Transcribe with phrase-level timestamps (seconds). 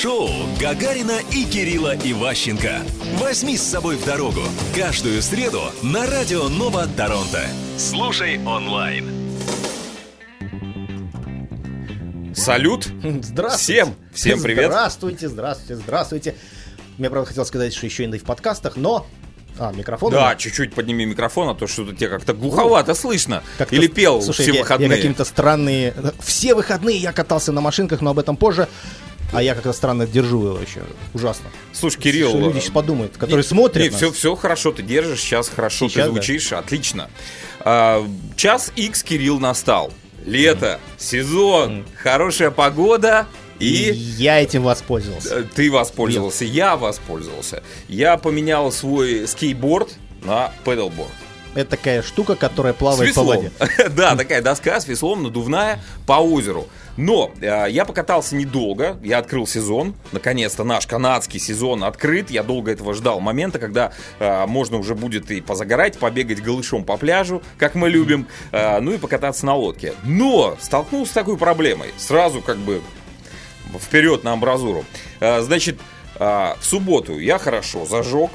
[0.00, 2.80] Шоу Гагарина и Кирилла Иващенко.
[3.18, 4.40] Возьми с собой в дорогу.
[4.74, 7.42] Каждую среду на Радио Нова Торонто.
[7.76, 9.04] Слушай онлайн.
[12.34, 12.88] Салют!
[13.22, 13.82] Здравствуйте.
[13.82, 14.70] Всем, всем привет.
[14.70, 16.34] Здравствуйте, здравствуйте, здравствуйте.
[16.96, 19.06] Мне, правда, хотел сказать, что еще и в подкастах, но...
[19.58, 20.12] А, микрофон?
[20.12, 23.42] Да, чуть-чуть подними микрофон, а то что-то тебе как-то глуховато слышно.
[23.58, 24.88] Как-то- Или пел Слушай, все я, выходные.
[24.88, 25.94] я каким-то странные...
[26.20, 28.66] Все выходные я катался на машинках, но об этом позже.
[29.32, 30.80] А я как-то странно держу его еще.
[31.14, 31.46] Ужасно.
[31.72, 32.30] Слушай, Кирилл...
[32.30, 33.96] Что люди э, сейчас подумают, которые не- смотрят Не, нас.
[33.96, 36.08] все, все хорошо ты держишь, сейчас хорошо Сейчас, ты да.
[36.08, 37.10] звучишь, отлично.
[37.60, 38.04] А,
[38.36, 39.92] час X Кирилл настал.
[40.26, 43.26] Лето, сезон, хорошая погода
[43.58, 43.66] И
[44.18, 45.40] я этим воспользовался.
[45.40, 47.62] э, Ты воспользовался, я воспользовался.
[47.88, 51.10] Я поменял свой скейтборд на педалборд.
[51.54, 53.50] Это такая штука, которая плавает по воде.
[53.96, 56.68] Да, такая доска с веслом, надувная, по озеру.
[56.96, 62.72] Но э, я покатался недолго, я открыл сезон, наконец-то наш канадский сезон открыт, я долго
[62.72, 67.74] этого ждал момента, когда э, можно уже будет и позагорать, побегать голышом по пляжу, как
[67.74, 69.94] мы любим, э, ну и покататься на лодке.
[70.04, 72.82] Но столкнулся с такой проблемой, сразу как бы
[73.78, 74.84] вперед на амбразуру.
[75.20, 75.78] Э, Значит,
[76.18, 78.30] э, в субботу я хорошо зажег,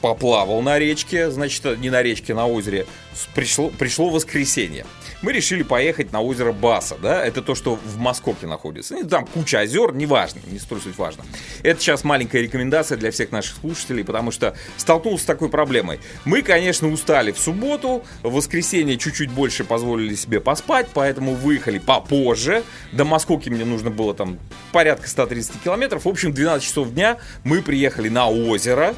[0.00, 2.86] поплавал на речке, значит, э, не на речке, на озере.
[3.34, 4.86] Пришло, пришло воскресенье.
[5.22, 8.94] Мы решили поехать на озеро Баса, да, это то, что в Москоке находится.
[9.04, 11.24] Там куча озер, неважно, не столь суть важно.
[11.64, 15.98] Это сейчас маленькая рекомендация для всех наших слушателей, потому что столкнулся с такой проблемой.
[16.24, 22.62] Мы, конечно, устали в субботу, в воскресенье чуть-чуть больше позволили себе поспать, поэтому выехали попозже.
[22.92, 24.38] До Москоки мне нужно было там
[24.70, 26.04] порядка 130 километров.
[26.04, 28.94] В общем, 12 часов дня мы приехали на озеро.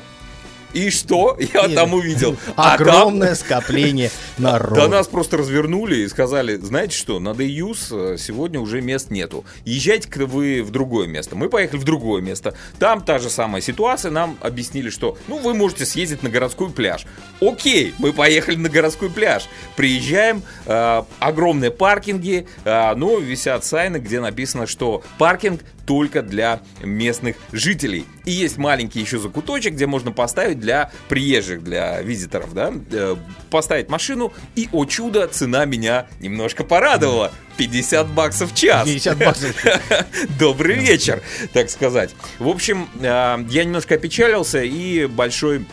[0.73, 1.37] И что?
[1.55, 2.37] Я И там увидел.
[2.57, 4.83] А там- Огромное скопление народа.
[4.83, 9.45] да нас просто развернули и сказали, знаете что, на Дэйюз сегодня уже мест нету.
[9.65, 11.37] Езжайте-ка вы в другое место.
[11.37, 12.55] Мы поехали в другое место.
[12.79, 14.11] Там та же самая ситуация.
[14.11, 17.07] Нам объяснили, что ну вы можете съездить на городской пляж.
[17.41, 19.49] Окей, мы поехали на городской пляж.
[19.77, 27.35] Приезжаем, э, огромные паркинги, э, но висят сайны, где написано, что паркинг только для местных
[27.51, 28.05] жителей.
[28.25, 33.17] И есть маленький еще закуточек, где можно поставить для приезжих, для визиторов, да, э,
[33.51, 37.33] поставить машину, и, о чудо, цена меня немножко порадовала.
[37.57, 38.87] 50 баксов в час.
[38.87, 39.57] 50 баксов.
[40.39, 42.15] Добрый вечер, так сказать.
[42.39, 45.67] В общем, э, я немножко опечалился и большой...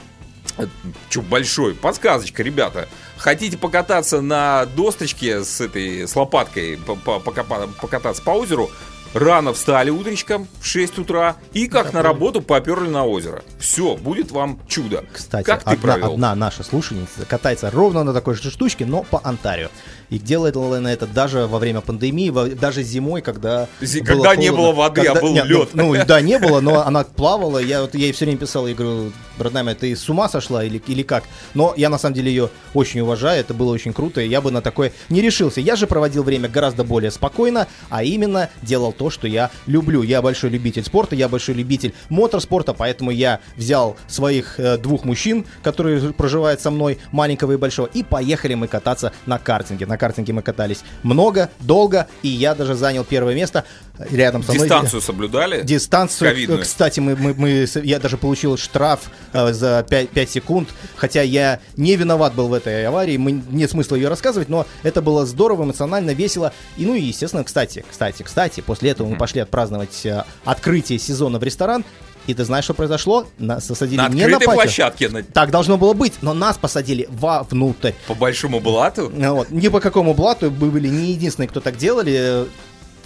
[1.09, 1.75] Че, большой?
[1.75, 2.89] Подсказочка, ребята.
[3.17, 8.71] Хотите покататься на досточке с этой, с лопаткой, по- по- покопа- покататься по озеру,
[9.13, 13.43] рано встали утречком в 6 утра и как на работу поперли на озеро.
[13.59, 15.03] Все, будет вам чудо.
[15.11, 16.13] Кстати, как ты одна, провел?
[16.13, 19.69] одна наша слушательница катается ровно на такой же штучке, но по Онтарио.
[20.09, 23.67] И делает она это даже во время пандемии, во- даже зимой, когда...
[23.81, 24.65] Зи- было когда не холодно.
[24.71, 25.69] было воды, а был нет, ну, лед.
[25.73, 27.59] Ну, льда не было, но она плавала.
[27.59, 31.03] Я, вот, ей все время писал, я говорю, родная ты с ума сошла или, или
[31.03, 31.23] как?
[31.53, 34.51] Но я на самом деле ее очень уважаю, это было очень круто, и я бы
[34.51, 35.61] на такое не решился.
[35.61, 40.01] Я же проводил время гораздо более спокойно, а именно делал то, что я люблю.
[40.03, 45.45] Я большой любитель спорта, я большой любитель моторспорта, поэтому я взял своих э, двух мужчин,
[45.63, 49.85] которые проживают со мной, маленького и большого, и поехали мы кататься на картинге.
[49.85, 53.65] На картинге мы катались много, долго, и я даже занял первое место
[53.97, 54.67] рядом со мной.
[54.67, 55.61] Дистанцию соблюдали?
[55.63, 56.59] Дистанцию, Ковидную.
[56.59, 61.21] э, кстати, мы, мы, мы я даже получил штраф э, за 5, 5 секунд, хотя
[61.21, 65.25] я не виноват был в этой аварии, мы, нет смысла ее рассказывать, но это было
[65.25, 66.51] здорово, эмоционально, весело.
[66.77, 71.39] И, ну и, естественно, кстати, кстати, кстати, после этого мы пошли отпраздновать э, открытие сезона
[71.39, 71.85] в ресторан,
[72.25, 73.25] и ты знаешь, что произошло?
[73.37, 74.51] Нас посадили На не на патио.
[74.51, 77.93] площадке, на- Так должно было быть, но нас посадили вовнутрь.
[78.05, 79.09] по большому блату.
[79.15, 79.49] Вот.
[79.49, 82.45] Ни по какому блату мы были не единственные, кто так делали.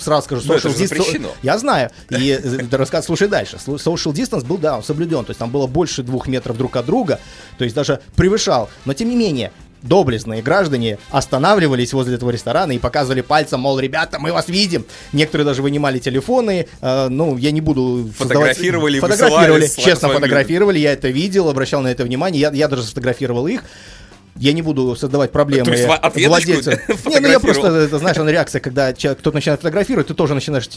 [0.01, 1.29] Сразу скажу, это social distance-.
[1.43, 1.91] Я знаю.
[2.09, 3.57] И э, рассказ, слушай дальше.
[3.57, 5.23] Social distance был, да, он соблюден.
[5.25, 7.19] То есть там было больше двух метров друг от друга.
[7.57, 8.69] То есть даже превышал.
[8.85, 9.51] Но тем не менее,
[9.83, 14.85] доблестные граждане останавливались возле этого ресторана и показывали пальцем, мол, ребята, мы вас видим.
[15.13, 16.67] Некоторые даже вынимали телефоны.
[16.81, 18.09] Э, ну, я не буду...
[18.17, 20.79] Фотографировали Фотографировали, честно фотографировали.
[20.79, 22.41] Я это видел, обращал на это внимание.
[22.41, 23.63] Я, я даже сфотографировал их.
[24.35, 25.85] Я не буду создавать проблемы То есть.
[27.05, 30.69] Не, ну я просто, это, знаешь, реакция, когда кто-то начинает фотографировать, ты тоже начинаешь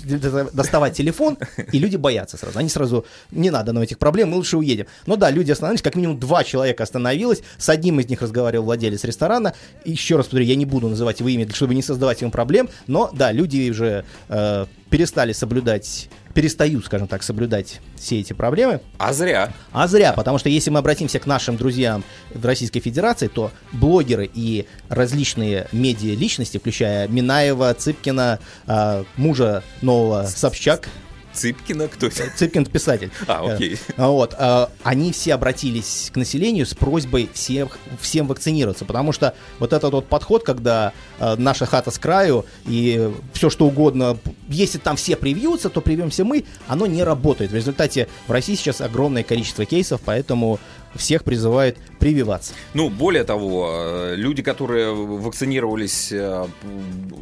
[0.52, 1.38] доставать телефон,
[1.72, 2.58] и люди боятся сразу.
[2.58, 4.86] Они сразу, не надо нам этих проблем, мы лучше уедем.
[5.06, 9.04] Но да, люди остановились, как минимум два человека остановилось, с одним из них разговаривал владелец
[9.04, 9.54] ресторана.
[9.84, 13.10] Еще раз повторю, я не буду называть его имя, чтобы не создавать ему проблем, но
[13.12, 18.80] да, люди уже э, перестали соблюдать, перестают, скажем так, соблюдать все эти проблемы.
[18.98, 19.52] А зря.
[19.72, 22.04] А зря, потому что если мы обратимся к нашим друзьям
[22.34, 30.88] в Российской Федерации, то блогеры и различные медиа-личности, включая Минаева, Цыпкина, а, мужа нового Собчак,
[31.34, 31.88] Цыпкина?
[31.88, 32.30] Кто это?
[32.36, 33.10] Цыпкин писатель.
[33.26, 33.78] А, окей.
[33.96, 34.34] Э, Вот.
[34.38, 39.92] э, Они все обратились к населению с просьбой всех, всем вакцинироваться, потому что вот этот
[39.92, 44.16] вот подход, когда э, наша хата с краю и все что угодно,
[44.48, 47.50] если там все привьются, то привьемся мы, оно не работает.
[47.50, 50.58] В результате в России сейчас огромное количество кейсов, поэтому
[50.96, 52.54] всех призывают прививаться.
[52.74, 56.46] Ну, более того, э, люди, которые вакцинировались э,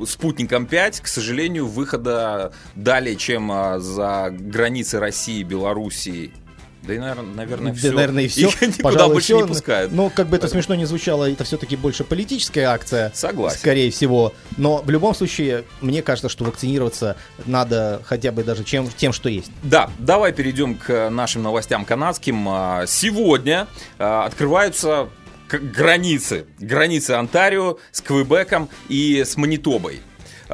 [0.07, 6.33] спутником 5, к сожалению, выхода далее, чем э, за границы России, Белоруссии,
[6.83, 7.93] да и, наверное, наверное Да, все.
[7.93, 8.47] наверное, и все.
[8.47, 9.93] никуда больше не пускают.
[9.93, 13.13] Но как бы это смешно не звучало, это все-таки больше политическая акция.
[13.15, 13.59] Согласен.
[13.59, 14.33] Скорее всего.
[14.57, 19.29] Но в любом случае, мне кажется, что вакцинироваться надо хотя бы даже чем, тем, что
[19.29, 19.51] есть.
[19.63, 22.47] Да, давай перейдем к нашим новостям канадским.
[22.49, 23.69] А, Сегодня
[23.99, 25.09] а, открываются
[25.49, 26.47] границы.
[26.59, 30.01] Границы Онтарио с Квебеком и с Манитобой.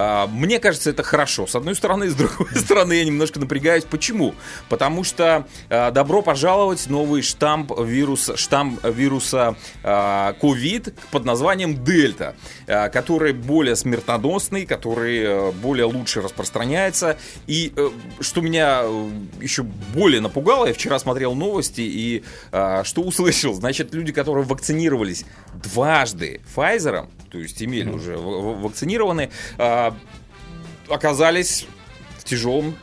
[0.01, 1.49] А, Мне кажется, это хорошо.
[1.49, 3.83] С одной стороны, с другой стороны, я немножко напрягаюсь.
[3.83, 4.33] Почему?
[4.69, 12.37] Потому что а, добро пожаловать новый штамп вируса, штамм вируса а, COVID под названием Дельта,
[12.69, 17.19] а, который более смертоносный, который э, более лучше распространяется.
[17.49, 17.91] И э,
[18.21, 19.11] что меня э,
[19.41, 22.23] еще более напугало, я вчера смотрел новости и
[22.53, 25.25] а, что услышал, значит, люди, которые вакцинировались
[25.55, 29.95] дважды Pfizer, то есть имели уже вакцинированы, а,
[30.89, 31.67] оказались
[32.19, 32.75] в тяжелом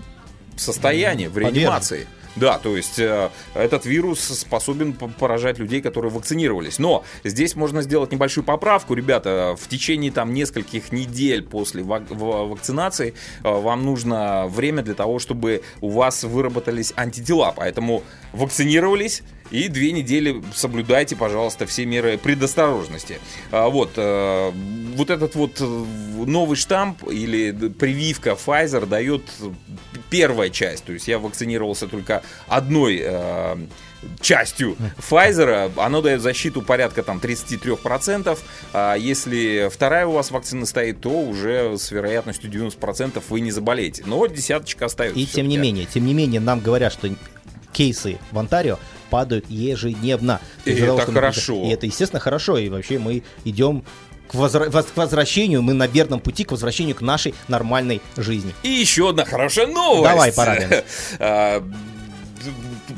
[0.55, 2.07] состоянии, в реанимации.
[2.35, 6.79] Да, то есть э, этот вирус способен поражать людей, которые вакцинировались.
[6.79, 9.55] Но здесь можно сделать небольшую поправку, ребята.
[9.57, 13.13] В течение там нескольких недель после вак- вакцинации
[13.43, 17.53] э, вам нужно время для того, чтобы у вас выработались антитела.
[17.55, 18.03] Поэтому
[18.33, 23.19] вакцинировались и две недели соблюдайте, пожалуйста, все меры предосторожности.
[23.51, 24.51] А, Вот, э,
[24.95, 25.85] вот этот вот э,
[26.25, 29.23] новый штамп или прививка Pfizer дает
[30.09, 30.85] первая часть.
[30.85, 33.57] То есть я вакцинировался только одной э,
[34.21, 35.71] частью Pfizer.
[35.77, 38.37] Оно дает защиту порядка там 33%.
[38.73, 44.03] А если вторая у вас вакцина стоит, то уже с вероятностью 90% вы не заболеете.
[44.05, 45.19] Но десяточка остается.
[45.19, 47.09] И тем не менее, тем не менее, нам говорят, что
[47.73, 48.79] кейсы в Онтарио
[49.09, 50.39] падают ежедневно.
[50.65, 51.63] И это мы- хорошо.
[51.63, 52.57] И это, естественно, хорошо.
[52.57, 53.83] И вообще мы идем
[54.27, 58.53] к, возра- воз- к возвращению, мы на верном пути к возвращению к нашей нормальной жизни.
[58.63, 60.03] И еще одна хорошая новость.
[60.11, 60.83] Давай, порадуемся.
[61.19, 61.63] А,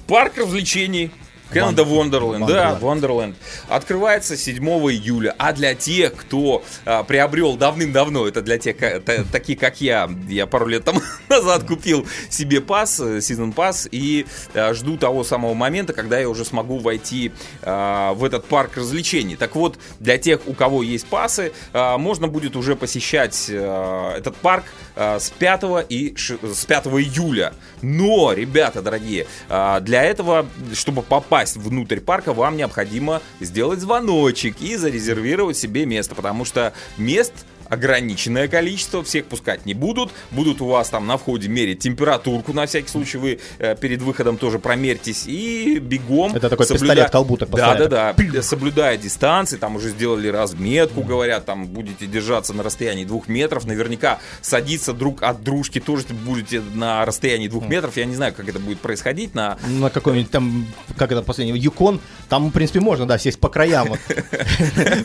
[0.07, 1.11] Парк развлечений.
[1.53, 3.35] Canada Wonderland, да, Wonderland.
[3.69, 4.57] Открывается 7
[4.91, 5.33] июля.
[5.37, 10.09] А для тех, кто а, приобрел давным-давно, это для тех, ка- та- такие как я,
[10.27, 15.23] я пару лет тому назад купил себе пас, э, сезон пас, и а, жду того
[15.23, 19.35] самого момента, когда я уже смогу войти а, в этот парк развлечений.
[19.35, 24.35] Так вот, для тех, у кого есть пасы, а, можно будет уже посещать а, этот
[24.37, 24.65] парк
[24.95, 27.53] а, с 5 и ши- с 5 июля.
[27.81, 34.75] Но, ребята дорогие, а, для этого, чтобы попасть внутрь парка, вам необходимо сделать звоночек и
[34.75, 37.33] зарезервировать себе место, потому что мест
[37.69, 42.65] ограниченное количество, всех пускать не будут, будут у вас там на входе мерить температурку, на
[42.65, 46.35] всякий случай вы э, перед выходом тоже промерьтесь и бегом.
[46.35, 51.01] Это такой соблюдая- пистолет колбу так Да, да, да, соблюдая дистанции, там уже сделали разметку,
[51.01, 56.61] говорят, там будете держаться на расстоянии двух метров, наверняка садиться друг от дружки тоже будете
[56.73, 60.67] на расстоянии двух метров, я не знаю, как это будет происходить на На какой-нибудь там,
[60.97, 61.99] как это последний, Юкон,
[62.29, 63.87] там, в принципе, можно, да, сесть по краям.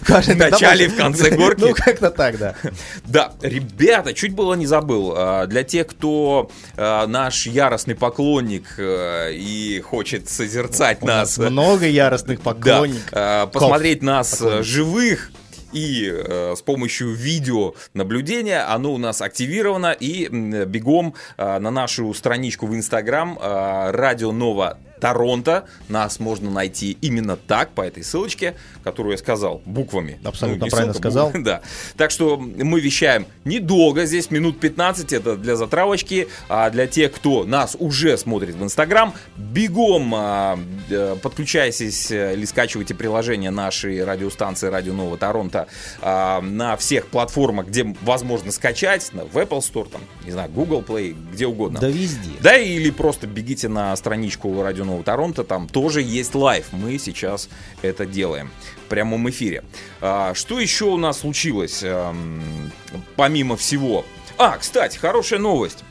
[0.02, 1.60] В начале и в конце горки.
[1.60, 2.51] Ну, как-то так, да.
[3.06, 5.14] Да, ребята, чуть было не забыл.
[5.16, 12.40] А, Для тех, кто а, наш яростный поклонник э, и хочет созерцать нас, много яростных
[12.40, 13.08] поклонников.
[13.12, 15.30] а, посмотреть нас живых
[15.72, 22.66] и э, с помощью видеонаблюдения оно у нас активировано и бегом э, на нашу страничку
[22.66, 25.64] в Инстаграм э, Радио Нова Торонто.
[25.88, 28.54] Нас можно найти именно так, по этой ссылочке,
[28.84, 30.20] которую я сказал буквами.
[30.22, 31.26] Абсолютно не правильно ссылка, сказал.
[31.26, 31.60] буквы, Да.
[31.96, 36.28] Так что мы вещаем недолго, здесь минут 15, это для затравочки.
[36.48, 40.56] А для тех, кто нас уже смотрит в Инстаграм, бегом а,
[40.88, 45.66] э, подключайтесь э, или скачивайте приложение нашей радиостанции Радио Нового Торонто
[46.00, 50.82] а, на всех платформах, где возможно скачать, на- в Apple Store, там, не знаю, Google
[50.82, 51.80] Play, где угодно.
[51.80, 52.30] Да везде.
[52.40, 56.66] Да, или просто бегите на страничку Радио Нового Торонто, там тоже есть live.
[56.72, 57.48] Мы сейчас
[57.80, 58.50] это делаем
[58.84, 59.64] в прямом эфире.
[60.00, 62.70] А, что еще у нас случилось, эм,
[63.16, 64.04] помимо всего?
[64.36, 65.82] А, кстати, хорошая новость.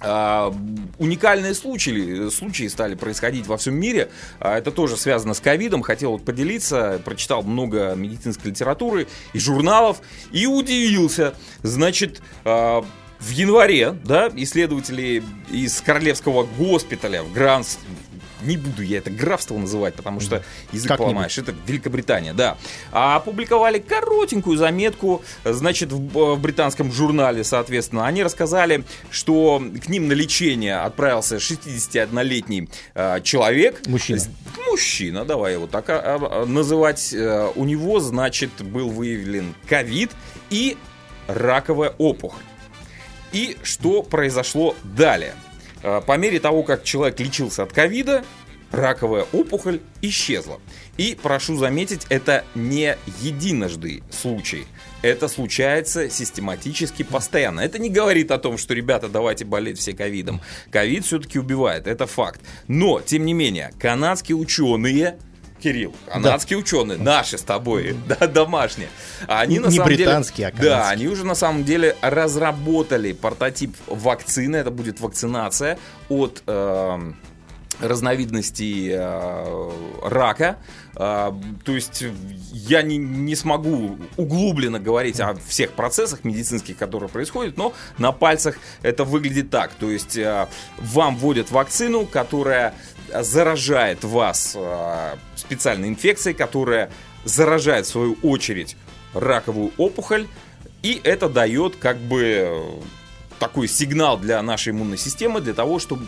[0.00, 0.52] А,
[0.98, 4.10] уникальные случаи, случаи стали происходить во всем мире.
[4.40, 5.82] А, это тоже связано с ковидом.
[5.82, 7.00] Хотел вот поделиться.
[7.04, 10.00] Прочитал много медицинской литературы и журналов.
[10.32, 11.34] И удивился.
[11.62, 12.84] Значит, а,
[13.22, 17.78] в январе, да, исследователи из Королевского госпиталя в Гранс
[18.44, 20.98] не буду я это графство называть, потому что язык Как-нибудь.
[20.98, 21.38] поломаешь.
[21.38, 22.56] Это Великобритания, да.
[22.90, 28.06] А опубликовали коротенькую заметку, значит, в, в британском журнале, соответственно.
[28.06, 33.82] Они рассказали, что к ним на лечение отправился 61-летний э, человек.
[33.86, 34.20] Мужчина.
[34.70, 37.12] Мужчина, давай его так а, а, называть.
[37.12, 40.10] Э, У него, значит, был выявлен ковид
[40.50, 40.76] и
[41.26, 42.42] раковая опухоль.
[43.32, 45.34] И что произошло далее?
[45.82, 48.24] Э, По мере того, как человек лечился от ковида,
[48.70, 50.60] раковая опухоль исчезла.
[50.96, 54.66] И прошу заметить, это не единожды случай.
[55.02, 57.60] Это случается систематически, постоянно.
[57.60, 60.40] Это не говорит о том, что, ребята, давайте болеть все ковидом.
[60.70, 62.40] Ковид все-таки убивает, это факт.
[62.68, 65.18] Но, тем не менее, канадские ученые,
[65.62, 68.88] Кирилл, канадские ученые, наши с тобой, да, домашние,
[69.28, 70.04] они на Не самом деле...
[70.04, 70.92] британские, а Да, канадские.
[70.92, 74.56] они уже на самом деле разработали прототип вакцины.
[74.56, 75.78] Это будет вакцинация
[76.08, 77.16] от эм,
[77.80, 79.70] разновидностей э,
[80.02, 80.58] рака.
[80.96, 81.32] Э,
[81.64, 82.04] то есть
[82.52, 88.56] я не, не смогу углубленно говорить о всех процессах медицинских, которые происходят, но на пальцах
[88.82, 89.72] это выглядит так.
[89.74, 92.74] То есть э, вам вводят вакцину, которая
[93.20, 96.90] заражает вас э, специальной инфекцией, которая
[97.24, 98.76] заражает в свою очередь
[99.14, 100.26] раковую опухоль,
[100.82, 102.80] и это дает как бы
[103.38, 106.06] такой сигнал для нашей иммунной системы для того, чтобы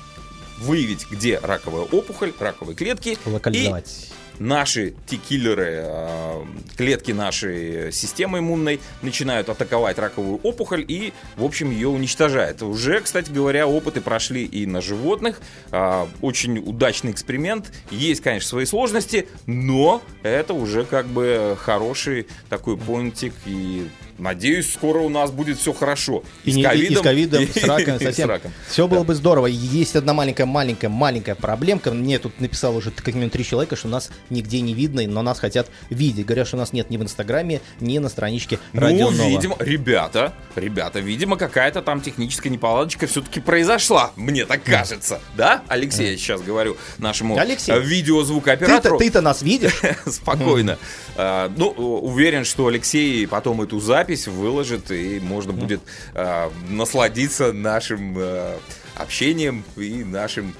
[0.60, 4.08] выявить, где раковая опухоль, раковые клетки, Локализовать.
[4.10, 6.42] и наши T-киллеры, э,
[6.76, 12.62] клетки нашей системы иммунной начинают атаковать раковую опухоль и, в общем, ее уничтожает.
[12.62, 15.40] Уже, кстати говоря, опыты прошли и на животных.
[15.70, 17.72] А, Очень удачный эксперимент.
[17.90, 25.00] Есть, конечно, свои сложности, но это уже как бы хороший такой понтик и Надеюсь, скоро
[25.00, 26.22] у нас будет все хорошо.
[26.44, 28.28] И, и- и с ковидом, и- с раком, и с совсем.
[28.28, 28.52] раком.
[28.68, 29.06] Все было Да.
[29.06, 29.46] бы здорово.
[29.48, 31.90] Есть одна маленькая, маленькая, маленькая проблемка.
[31.90, 35.38] Мне тут написал уже как минимум три человека, что нас нигде не видно, но нас
[35.38, 36.26] хотят видеть.
[36.26, 41.00] Говорят, что нас нет ни в Инстаграме, ни на страничке Радио Ну, видимо, ребята, ребята,
[41.00, 45.20] видимо, какая-то там техническая неполадочка все-таки произошла, мне так кажется.
[45.36, 48.98] Да, Алексей, я сейчас говорю нашему Алексей, э, Ты-то, видеозвукооператору.
[48.98, 49.80] ты-то нас видишь?
[50.06, 50.78] Спокойно.
[51.16, 55.80] А, Ну, уверен, что Алексей потом эту запись выложит, и можно будет
[56.14, 58.58] а, насладиться нашим а,
[58.96, 60.54] общением и нашим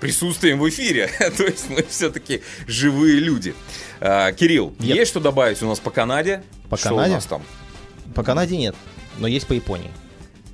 [0.00, 1.10] присутствием в эфире.
[1.36, 3.54] То есть мы все-таки живые люди.
[4.00, 4.84] А, Кирилл, Yep.
[4.96, 6.42] есть что добавить у нас по Канаде?
[6.70, 7.10] По Что Канаде?
[7.12, 7.42] у нас там?
[8.14, 8.74] По Канаде нет,
[9.18, 9.90] но есть по Японии.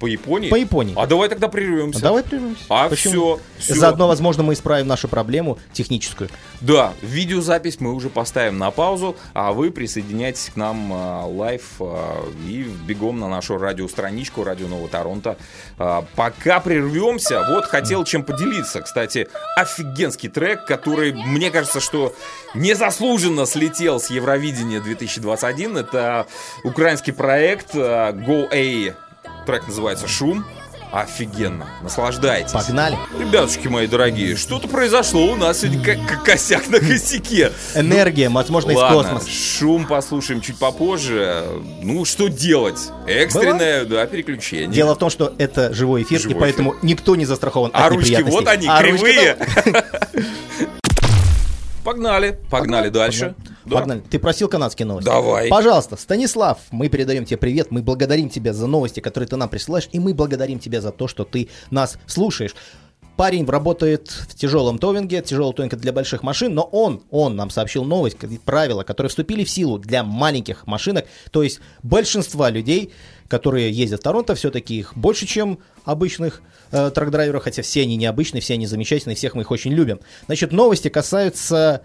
[0.02, 0.50] По Японии?
[0.50, 0.94] По Японии.
[0.99, 2.02] А давай тогда прервемся.
[2.02, 2.64] Давай прервемся.
[2.68, 3.38] А Почему?
[3.56, 6.28] все, Заодно, возможно, мы исправим нашу проблему техническую.
[6.61, 12.28] Да, видеозапись мы уже поставим на паузу, а вы присоединяйтесь к нам а, live а,
[12.49, 15.37] и бегом на нашу радиостраничку Радио Нового Торонто.
[15.78, 18.80] А, пока прервемся, вот хотел чем поделиться.
[18.80, 22.12] Кстати, офигенский трек, который, мне кажется, что
[22.56, 25.76] незаслуженно слетел с Евровидения 2021.
[25.76, 26.26] Это
[26.64, 28.97] украинский проект а, Go A.
[29.46, 30.44] Трек называется «Шум».
[30.92, 32.52] Офигенно, наслаждайтесь.
[32.52, 32.99] Погнали.
[33.18, 37.50] Ребятушки мои дорогие, что-то произошло у нас сегодня как, косяк на косяке.
[37.75, 39.30] Энергия, возможно, из Ладно, космоса.
[39.30, 41.44] шум послушаем чуть попозже.
[41.80, 42.78] Ну, что делать?
[43.06, 44.68] Экстренное, да, переключение.
[44.68, 47.94] Дело в том, что это живой эфир, Живой и поэтому никто не застрахован а от
[47.94, 49.37] ручки вот они, А кривые.
[49.64, 49.75] там-
[51.84, 53.34] Погнали, погнали дальше.
[53.64, 53.78] Да.
[53.78, 54.00] Погнали.
[54.00, 55.07] Ты просил канадские новости?
[55.07, 55.49] Давай.
[55.49, 59.88] Пожалуйста, Станислав, мы передаем тебе привет, мы благодарим тебя за новости, которые ты нам присылаешь,
[59.92, 62.54] и мы благодарим тебя за то, что ты нас слушаешь.
[63.16, 67.85] Парень работает в тяжелом товинге, тяжелый товинг для больших машин, но он, он нам сообщил
[67.85, 72.90] новость, правила, которые вступили в силу для маленьких машинок, то есть большинства людей,
[73.28, 78.40] которые ездят в Торонто, все-таки их больше, чем обычных э, трак-драйверов, хотя все они необычные,
[78.40, 80.00] все они замечательные, всех мы их очень любим.
[80.26, 81.83] Значит, новости касаются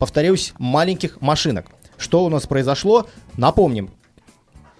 [0.00, 1.66] повторюсь, маленьких машинок.
[1.98, 3.06] Что у нас произошло?
[3.36, 3.90] Напомним,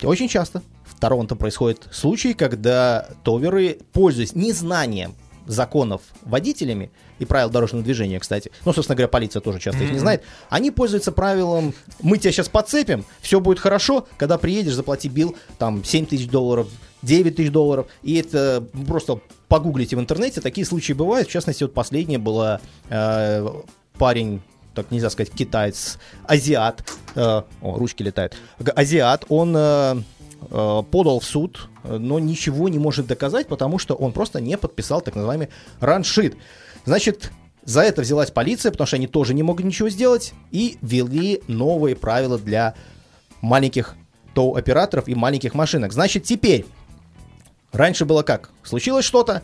[0.03, 5.15] очень часто в Торонто происходят случаи, когда товеры, пользуясь незнанием
[5.47, 9.99] законов водителями и правил дорожного движения, кстати, ну, собственно говоря, полиция тоже часто их не
[9.99, 15.37] знает, они пользуются правилом «мы тебя сейчас подцепим, все будет хорошо, когда приедешь, заплати бил,
[15.59, 16.69] там, 7 тысяч долларов,
[17.03, 21.75] 9 тысяч долларов», и это просто погуглите в интернете, такие случаи бывают, в частности, вот
[21.75, 23.47] последняя была э,
[23.99, 24.41] парень
[24.75, 26.85] так нельзя сказать, китаец, азиат,
[27.15, 30.03] э, о, ручки летают, азиат, он э,
[30.51, 35.01] э, подал в суд, но ничего не может доказать, потому что он просто не подписал
[35.01, 35.49] так называемый
[35.81, 36.37] раншит.
[36.85, 37.33] Значит,
[37.65, 41.97] за это взялась полиция, потому что они тоже не могли ничего сделать, и ввели новые
[41.97, 42.75] правила для
[43.41, 43.97] маленьких
[44.35, 45.93] тоу-операторов и маленьких машинок.
[45.93, 46.67] Значит, теперь
[47.73, 48.51] Раньше было как?
[48.63, 49.43] Случилось что-то,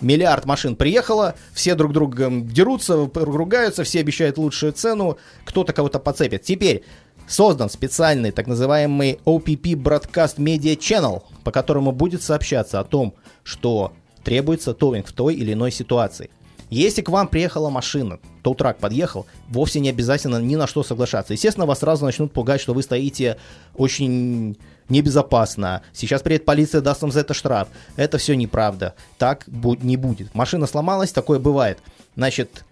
[0.00, 6.42] миллиард машин приехало, все друг другом дерутся, ругаются, все обещают лучшую цену, кто-то кого-то подцепит.
[6.42, 6.84] Теперь
[7.26, 13.92] создан специальный так называемый OPP Broadcast Media Channel, по которому будет сообщаться о том, что
[14.24, 16.30] требуется towing в той или иной ситуации.
[16.68, 21.32] Если к вам приехала машина, tow truck подъехал, вовсе не обязательно ни на что соглашаться.
[21.32, 23.38] Естественно, вас сразу начнут пугать, что вы стоите
[23.74, 24.56] очень
[24.88, 25.82] небезопасно.
[25.92, 27.68] Сейчас приедет полиция, даст вам за это штраф.
[27.96, 28.94] Это все неправда.
[29.18, 30.34] Так не будет.
[30.34, 31.78] Машина сломалась, такое бывает.
[32.14, 32.64] Значит,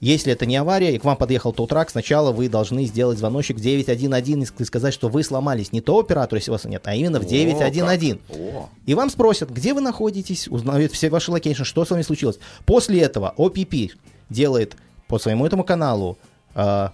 [0.00, 3.56] если это не авария, и к вам подъехал tow truck, сначала вы должны сделать звоночек
[3.56, 7.18] в 911 и сказать, что вы сломались не то оператору, если вас нет, а именно
[7.18, 8.20] в 911.
[8.30, 12.38] О, и вам спросят, где вы находитесь, узнают все ваши location, что с вами случилось.
[12.64, 13.92] После этого OPP
[14.30, 14.76] делает
[15.08, 16.16] по своему этому каналу
[16.54, 16.88] э,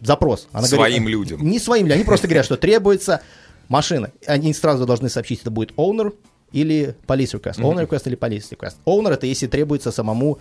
[0.00, 0.48] запрос.
[0.52, 1.46] Она своим говорит, людям.
[1.46, 3.22] Не своим людям, они просто говорят, что требуется
[3.68, 4.10] машина.
[4.26, 6.14] Они сразу должны сообщить, это будет owner
[6.52, 7.58] или police request.
[7.60, 8.76] Owner request или police request.
[8.86, 10.38] Owner это если требуется самому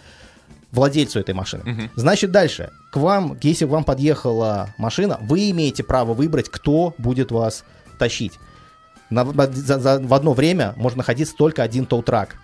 [0.72, 1.64] владельцу этой машины.
[1.72, 1.82] Угу.
[1.96, 2.72] Значит, дальше.
[2.92, 7.64] К вам, если к вам подъехала машина, вы имеете право выбрать, кто будет вас
[8.00, 8.34] тащить.
[9.10, 12.38] На, за, за, в одно время может находиться только один тоутрак.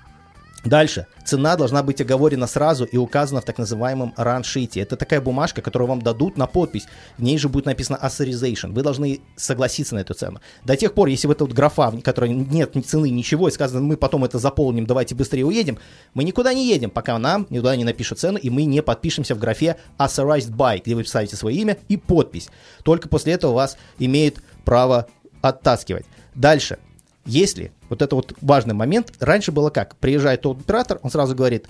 [0.66, 1.08] Дальше.
[1.24, 4.82] Цена должна быть оговорена сразу и указана в так называемом раншите.
[4.82, 6.86] Это такая бумажка, которую вам дадут на подпись.
[7.18, 8.74] В ней же будет написано authorization.
[8.74, 10.42] Вы должны согласиться на эту цену.
[10.66, 13.52] До тех пор, если в эта вот графа, в которой нет ни цены, ничего, и
[13.52, 15.78] сказано, мы потом это заполним, давайте быстрее уедем,
[16.14, 19.40] мы никуда не едем, пока нам никуда не напишут цену, и мы не подпишемся в
[19.40, 22.50] графе authorized by, где вы писаете свое имя и подпись.
[22.84, 25.08] Только после этого вас имеет право
[25.42, 26.06] оттаскивать.
[26.36, 26.80] Дальше.
[27.26, 29.96] Если, вот это вот важный момент, раньше было как?
[29.98, 31.68] Приезжает тот оператор, он сразу говорит,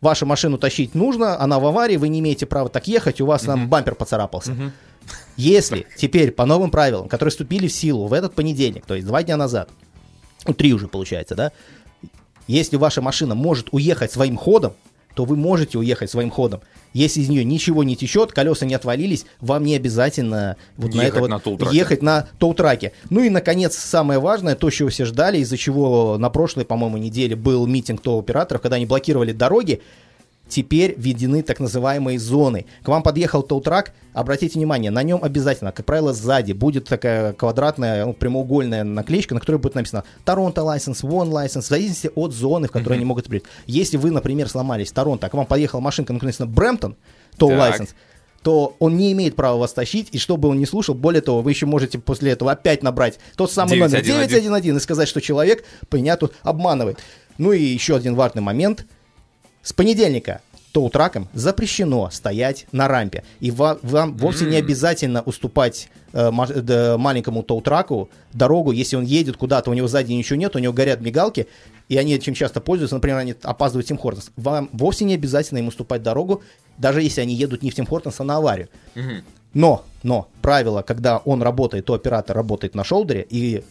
[0.00, 3.42] вашу машину тащить нужно, она в аварии, вы не имеете права так ехать, у вас
[3.42, 4.72] там бампер поцарапался.
[5.36, 9.22] Если теперь по новым правилам, которые вступили в силу в этот понедельник, то есть два
[9.22, 9.70] дня назад,
[10.46, 11.52] ну три уже получается, да,
[12.46, 14.74] если ваша машина может уехать своим ходом,
[15.14, 16.60] то вы можете уехать своим ходом.
[16.92, 21.36] Если из нее ничего не течет, колеса не отвалились, вам не обязательно вот ехать, на
[21.36, 22.92] это вот, на ехать на тоутраке.
[23.10, 27.36] Ну и, наконец, самое важное, то, чего все ждали, из-за чего на прошлой, по-моему, неделе
[27.36, 29.82] был митинг тоу-операторов, когда они блокировали дороги,
[30.50, 32.66] теперь введены так называемые зоны.
[32.82, 38.04] К вам подъехал тоутрак, обратите внимание, на нем обязательно, как правило, сзади будет такая квадратная,
[38.04, 42.68] ну, прямоугольная наклеечка, на которой будет написано Торонто license, One license, в зависимости от зоны,
[42.68, 42.96] в которой mm-hmm.
[42.96, 43.46] они могут прийти.
[43.66, 46.96] Если вы, например, сломались в Торонто, а к вам подъехала машинка, написано Брэмптон,
[47.38, 47.90] тоу license,
[48.42, 51.50] то он не имеет права вас тащить, и чтобы он не слушал, более того, вы
[51.50, 55.64] еще можете после этого опять набрать тот самый 9, номер 911 и сказать, что человек
[55.92, 56.98] меня тут обманывает.
[57.38, 58.86] Ну и еще один важный момент–
[59.62, 60.40] с понедельника
[60.72, 63.24] тоутракам запрещено стоять на рампе.
[63.40, 69.70] И вам, вам вовсе не обязательно уступать э, маленькому тоутраку дорогу, если он едет куда-то,
[69.70, 71.48] у него сзади ничего нет, у него горят мигалки,
[71.88, 74.30] и они этим часто пользуются, например, они опаздывают в Тим Хортонс.
[74.36, 76.42] Вам вовсе не обязательно им уступать дорогу,
[76.78, 78.68] даже если они едут не в Тим Хортонс, а на аварию.
[79.52, 83.64] Но, но, правило, когда он работает, то оператор работает на шолдере, и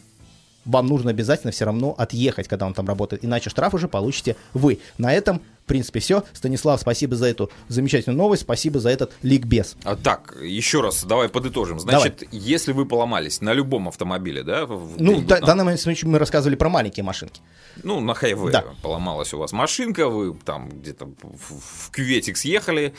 [0.66, 4.78] вам нужно обязательно все равно отъехать, когда он там работает, иначе штраф уже получите вы.
[4.98, 6.24] На этом принципе, все.
[6.32, 9.76] Станислав, спасибо за эту замечательную новость, спасибо за этот ликбез.
[9.84, 11.78] А, так, еще раз, давай подытожим.
[11.78, 12.28] Значит, давай.
[12.32, 14.66] если вы поломались на любом автомобиле, да?
[14.66, 17.40] В, ну, в да, данном случае мы рассказывали про маленькие машинки.
[17.84, 18.64] Ну, на хайве да.
[18.82, 22.92] поломалась у вас машинка, вы там где-то в, в кюветик съехали,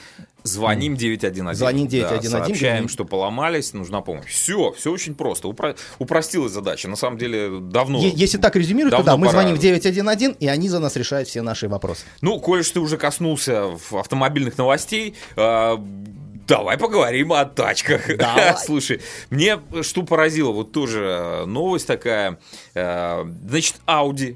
[0.44, 1.60] звоним 911.
[1.60, 2.32] Звоним 911.
[2.32, 4.32] Да, сообщаем, что поломались, нужна помощь.
[4.32, 5.48] Все, все очень просто.
[5.48, 5.76] Упро...
[6.00, 6.88] Упростилась задача.
[6.88, 8.00] На самом деле, давно...
[8.00, 9.40] Если так резюмировать, то да, мы пора...
[9.40, 12.06] звоним в 911, и они за нас решают все наши вопросы.
[12.22, 15.78] Ну, коль коль ты уже коснулся автомобильных новостей, э,
[16.48, 18.18] Давай поговорим о тачках.
[18.18, 18.58] Давай.
[18.58, 22.40] Слушай, мне что поразило, вот тоже новость такая.
[22.74, 24.36] Э, значит, Audi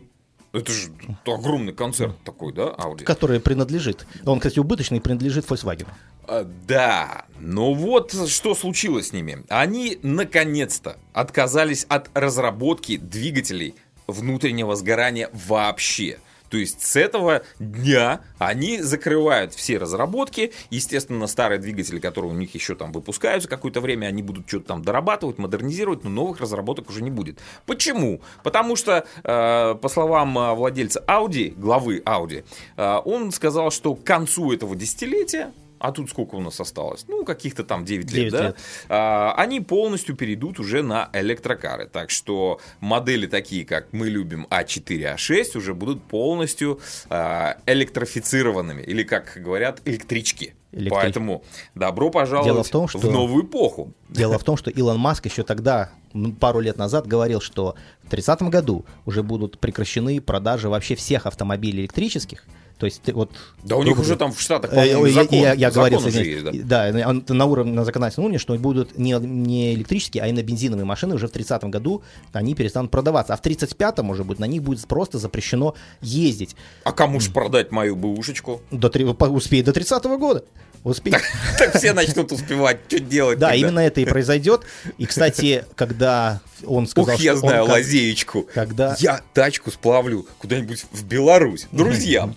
[0.54, 0.90] это же
[1.26, 3.04] огромный концерт такой, да, Audi?
[3.04, 4.08] Который принадлежит.
[4.26, 5.88] Он, кстати, убыточный, принадлежит Volkswagen.
[6.26, 9.44] А, да, но вот что случилось с ними.
[9.50, 13.76] Они, наконец-то, отказались от разработки двигателей
[14.08, 16.20] внутреннего сгорания вообще.
[16.56, 20.54] То есть с этого дня они закрывают все разработки.
[20.70, 24.82] Естественно, старые двигатели, которые у них еще там выпускаются какое-то время, они будут что-то там
[24.82, 27.40] дорабатывать, модернизировать, но новых разработок уже не будет.
[27.66, 28.22] Почему?
[28.42, 32.46] Потому что, э, по словам э, владельца Audi, главы Audi,
[32.78, 35.52] э, он сказал, что к концу этого десятилетия
[35.86, 37.06] а тут сколько у нас осталось?
[37.08, 38.48] Ну, каких-то там 9, 9 лет, да?
[38.48, 38.58] Лет.
[38.90, 41.86] А, они полностью перейдут уже на электрокары.
[41.86, 48.82] Так что модели такие, как мы любим А4, А6, уже будут полностью а, электрифицированными.
[48.82, 50.56] Или, как говорят, электрички.
[50.72, 51.04] Электрич...
[51.04, 51.44] Поэтому
[51.76, 52.98] добро пожаловать Дело в, том, что...
[52.98, 53.94] в новую эпоху.
[54.10, 55.92] Дело в том, что Илон Маск еще тогда
[56.40, 61.82] пару лет назад говорил, что в 30 году уже будут прекращены продажи вообще всех автомобилей
[61.84, 62.44] электрических.
[62.78, 63.32] То есть ты вот...
[63.64, 65.40] Да у них уже там в Штатах, Э, по-моему, закон.
[65.40, 66.92] Я, я говорил, Закон уже извиняюсь, есть, да.
[66.92, 70.86] да, он- на уровне на законодательном уровне, что будут не, не электрические, а именно бензиновые
[70.86, 74.62] машины уже в 30 году они перестанут продаваться, а в 35-м уже будет на них
[74.62, 76.56] будет просто запрещено ездить.
[76.84, 78.62] А кому ж продать мою бэушечку?
[78.72, 78.90] До,
[79.30, 80.44] успеет до 30 года.
[80.86, 81.22] Успеет.
[81.58, 84.62] Так все начнут успевать, что делать Да, именно это и произойдет.
[85.00, 88.48] И, кстати, когда он сказал, Ух, я знаю лазеечку.
[88.54, 91.66] когда- Я тачку сплавлю куда-нибудь в Беларусь.
[91.72, 92.36] Друзьям.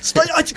[0.00, 0.54] Стоять!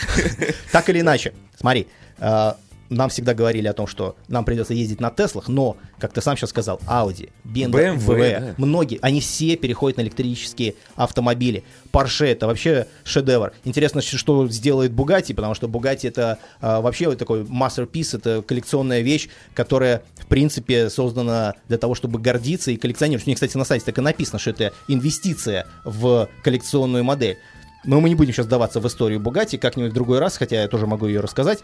[0.72, 1.88] Так или иначе, смотри,
[2.20, 2.54] э,
[2.89, 6.38] нам всегда говорили о том, что нам придется ездить на Теслах, но, как ты сам
[6.38, 8.54] сейчас сказал, Audi, BMW, BMW, да.
[8.58, 11.63] многие, они все переходят на электрические автомобили.
[11.91, 13.54] Porsche это вообще шедевр.
[13.63, 19.02] Интересно, что сделает Bugatti, потому что Bugatti это э, вообще вот такой masterpiece, это коллекционная
[19.02, 23.28] вещь, которая, в принципе, создана для того, чтобы гордиться и коллекционировать.
[23.28, 27.38] У них, кстати, на сайте так и написано, что это инвестиция в коллекционную модель.
[27.86, 30.67] Но мы не будем сейчас даваться в историю Бугати, как-нибудь в другой раз, хотя я
[30.67, 31.60] тоже могу ее рассказать.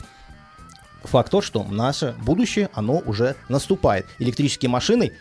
[1.03, 4.05] Факт тот, что наше будущее, оно уже наступает.
[4.19, 5.13] Электрические машины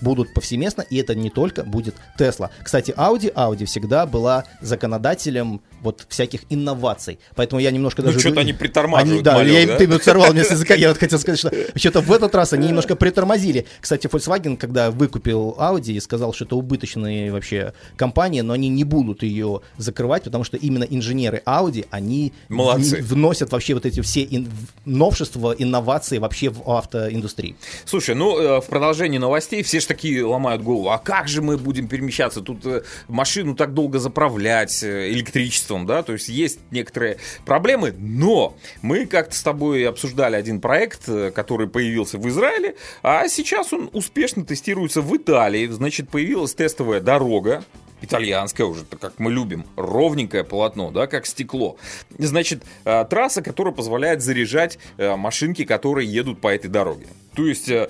[0.00, 2.50] будут повсеместно, и это не только будет Тесла.
[2.62, 7.18] Кстати, Audi, Audi всегда была законодателем вот всяких инноваций.
[7.34, 8.20] Поэтому я немножко Ну, даже...
[8.20, 9.76] что-то они притормаживают Они, да, малек, я, да?
[9.78, 12.52] ты вот сорвал мне с языка, я вот хотел сказать, что что-то в этот раз
[12.52, 13.66] они немножко притормозили.
[13.80, 18.84] Кстати, Volkswagen, когда выкупил Audi и сказал, что это убыточная вообще компания, но они не
[18.84, 23.02] будут ее закрывать, потому что именно инженеры Audi, они Молодцы.
[23.02, 24.48] вносят вообще вот эти все ин-
[24.84, 27.56] новшества, инновации вообще в автоиндустрии.
[27.84, 30.90] Слушай, ну э, в продолжении новостей все же такие ломают голову.
[30.90, 32.40] А как же мы будем перемещаться?
[32.40, 35.10] Тут э, машину так долго заправлять э,
[35.68, 36.02] электричеством, да?
[36.02, 41.68] То есть есть некоторые проблемы, но мы как-то с тобой обсуждали один проект, э, который
[41.68, 45.66] появился в Израиле, а сейчас он успешно тестируется в Италии.
[45.68, 47.64] Значит, появилась тестовая дорога,
[48.00, 51.76] итальянское уже, как мы любим, ровненькое полотно, да, как стекло.
[52.18, 57.06] Значит, э, трасса, которая позволяет заряжать э, машинки, которые едут по этой дороге.
[57.34, 57.88] То есть э,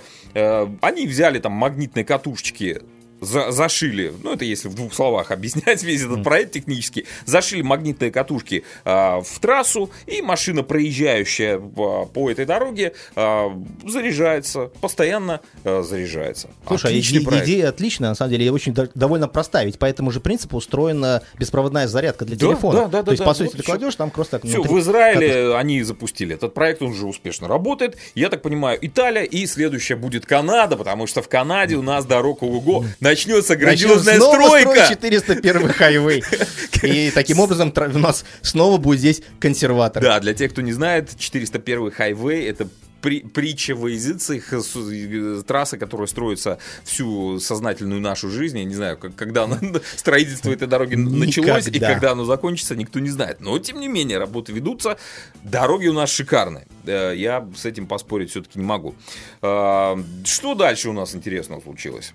[0.81, 2.83] они взяли там магнитные катушечки
[3.21, 8.11] за- зашили, ну это если в двух словах объяснять весь этот проект технически, зашили магнитные
[8.11, 13.51] катушки а, в трассу, и машина, проезжающая по, по этой дороге, а,
[13.87, 16.49] заряжается, постоянно а, заряжается.
[16.67, 17.47] Слушай, Отличный иде- проект.
[17.47, 20.57] идея отличная, на самом деле, и очень до- довольно простая, ведь по этому же принципу
[20.57, 22.81] устроена беспроводная зарядка для Да, телефона.
[22.83, 23.73] да, да, То есть, да, по да, сути, вот ты всё.
[23.73, 24.39] кладешь, там просто...
[24.41, 25.59] Все, внутри в Израиле катушка.
[25.59, 27.97] они запустили этот проект, он уже успешно работает.
[28.15, 32.45] Я так понимаю, Италия и следующая будет Канада, потому что в Канаде у нас дорога
[32.45, 34.85] УГО начнется Начнем грандиозная снова стройка.
[34.85, 36.23] строить 401 хайвей.
[36.83, 40.03] И таким образом у нас снова будет здесь консерватор.
[40.03, 42.69] Да, для тех, кто не знает, 401 хайвей это
[43.01, 48.59] при, притча во языцах, э, э, трасса, которая строится всю сознательную нашу жизнь.
[48.59, 49.61] Я не знаю, как- когда она-
[49.97, 51.93] строительство этой дороги началось и Никогда.
[51.93, 53.41] когда оно закончится, никто не знает.
[53.41, 54.99] Но, тем не менее, работы ведутся.
[55.45, 56.67] Дороги у нас шикарные.
[56.87, 58.97] Э, Я с этим поспорить все-таки не могу.
[59.41, 62.13] Что дальше у нас интересного случилось?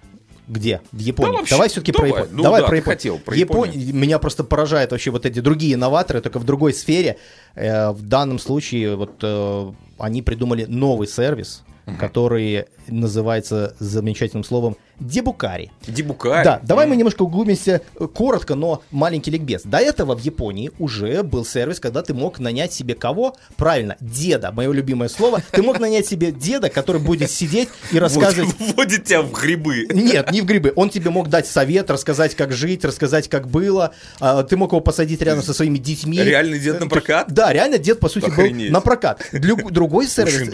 [0.53, 0.81] Где?
[0.91, 1.31] В Японии.
[1.31, 2.07] Да вообще, давай все-таки про.
[2.07, 2.29] Японию.
[2.31, 2.97] Ну давай да, про Японию.
[2.97, 3.95] хотел про Японию.
[3.95, 7.17] Меня просто поражают вообще вот эти другие инноваторы, только в другой сфере.
[7.55, 11.63] Э, в данном случае вот э, они придумали новый сервис,
[11.99, 15.71] который называется замечательным словом дебукари.
[15.87, 16.43] Дебукари.
[16.43, 19.63] Да, давай мы немножко углубимся э, коротко, но маленький ликбез.
[19.63, 23.35] До этого в Японии уже был сервис, когда ты мог нанять себе кого?
[23.55, 25.41] Правильно, деда, мое любимое слово.
[25.51, 29.87] Ты мог нанять себе деда, который будет сидеть и рассказывать Вводит тебя в грибы.
[29.91, 30.73] нет, не в грибы.
[30.75, 33.93] Он тебе мог дать совет, рассказать, как жить, рассказать, как было.
[34.19, 36.21] А, Ты мог его посадить рядом со своими детьми.
[36.21, 37.27] Реальный дед на прокат?
[37.31, 38.67] Да, реально дед, по сути, Охренеть.
[38.67, 39.21] был на прокат.
[39.31, 40.49] Друг- Другой сервис,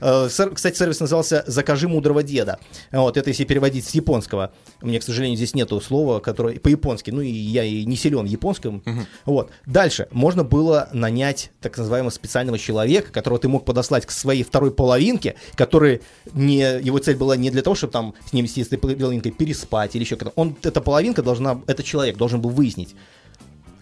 [0.00, 2.58] э, кстати, сервис назывался «Закажи мудрого деда».
[2.92, 4.52] Вот, это если переводить с японского.
[4.82, 7.10] У меня, к сожалению, здесь нету слова, которое по-японски.
[7.10, 8.82] Ну, и я и не силен в японском.
[9.24, 9.50] Вот.
[9.66, 10.08] Дальше.
[10.10, 15.34] Можно было нанять так называемого специального человека, которого ты мог подослать к своей второй половинке,
[15.54, 19.32] который не, его цель была не для того, чтобы там с ним, с этой половинкой
[19.32, 20.32] переспать или еще как-то.
[20.40, 22.94] Он, эта половинка должна, этот человек должен был выяснить,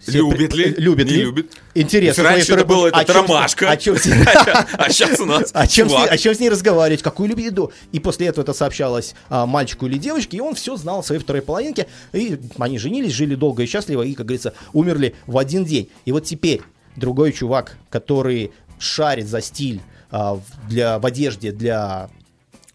[0.07, 0.65] Любит ли?
[0.77, 1.21] Любит Не ли?
[1.23, 1.51] любит?
[1.75, 2.23] Интересно.
[2.23, 3.71] Раньше это был второй- этот с- ромашка.
[3.71, 6.11] А сейчас у нас о чем, с ней, чувак.
[6.11, 7.71] о чем с ней разговаривать, какую любит еду.
[7.91, 11.21] И после этого это сообщалось а, мальчику или девочке, и он все знал о своей
[11.21, 11.87] второй половинке.
[12.13, 15.89] И они женились, жили долго и счастливо, и, как говорится, умерли в один день.
[16.05, 16.61] И вот теперь
[16.95, 20.39] другой чувак, который шарит за стиль а,
[20.69, 22.09] для, в одежде для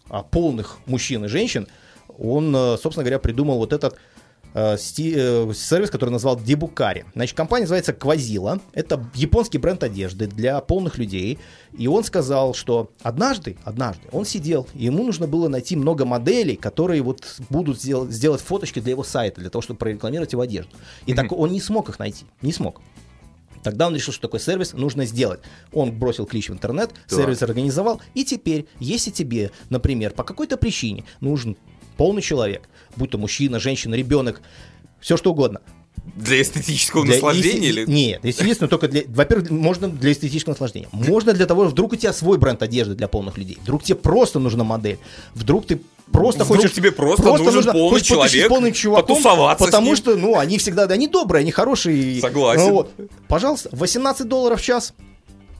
[0.09, 1.67] а, полных мужчин и женщин,
[2.19, 3.95] он, э, собственно говоря, придумал вот этот
[4.53, 7.05] э, сти- э, сервис, который назвал Дебукари.
[7.15, 8.59] Значит, компания называется Квазила.
[8.73, 11.39] Это японский бренд одежды для полных людей.
[11.77, 16.55] И он сказал, что однажды, однажды он сидел, и ему нужно было найти много моделей,
[16.55, 20.71] которые вот будут сдел- сделать фоточки для его сайта, для того, чтобы прорекламировать его одежду.
[21.05, 22.81] И так он не смог их найти, не смог.
[23.63, 25.39] Тогда он решил, что такой сервис нужно сделать.
[25.71, 31.05] Он бросил клич в интернет, сервис организовал, и теперь, если тебе, например, по какой-то причине
[31.21, 31.55] нужен
[31.97, 34.41] полный человек, будь то мужчина, женщина, ребенок,
[34.99, 35.61] все что угодно.
[36.15, 37.91] Для эстетического Для- наслаждения если- или...
[37.91, 39.03] Нет, естественно, только для...
[39.07, 40.89] Во-первых, можно для эстетического наслаждения.
[40.91, 43.57] Можно для того, вдруг у тебя свой бренд одежды для полных людей.
[43.61, 44.99] Вдруг тебе просто нужна модель.
[45.33, 45.79] Вдруг ты
[46.11, 46.73] просто Вдруг хочешь...
[46.73, 50.87] тебе просто нужен полный хочешь потусить человек, полным чуваком, потусоваться потому что, ну, они всегда,
[50.87, 52.19] да, они добрые, они хорошие.
[52.19, 52.63] Согласен.
[52.63, 52.91] Ну вот.
[53.27, 54.93] Пожалуйста, 18 долларов в час.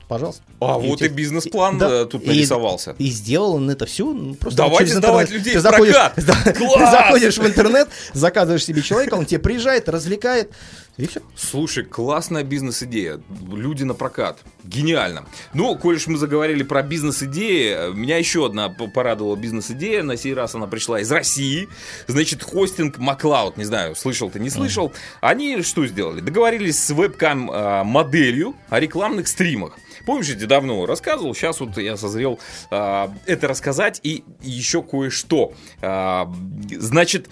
[0.08, 0.42] Пожалуйста.
[0.60, 2.04] А вот и бизнес-план да.
[2.04, 2.94] тут И- нарисовался.
[2.98, 4.04] И сделал он это все.
[4.12, 5.30] Ну, просто Давайте сдавать интернет.
[5.30, 6.12] людей Ты в заходишь, прокат.
[6.26, 10.50] да, ты заходишь в интернет, заказываешь себе человека, он тебе приезжает, развлекает,
[10.96, 11.20] и все.
[11.36, 13.20] Слушай, классная бизнес-идея.
[13.50, 14.38] Люди на прокат.
[14.62, 15.26] Гениально.
[15.52, 20.02] Ну, коль уж мы заговорили про бизнес-идеи, меня еще одна порадовала бизнес-идея.
[20.02, 21.68] На сей раз она пришла из России.
[22.06, 23.56] Значит, хостинг Маклауд.
[23.56, 24.92] Не знаю, слышал ты, не слышал.
[25.20, 26.20] Они что сделали?
[26.20, 29.76] Договорились с вебкам-моделью о рекламных стримах.
[30.06, 32.38] Помнишь, я тебе давно рассказывал, сейчас вот я созрел
[32.70, 35.54] а, это рассказать и еще кое-что.
[35.80, 36.30] А,
[36.70, 37.28] значит,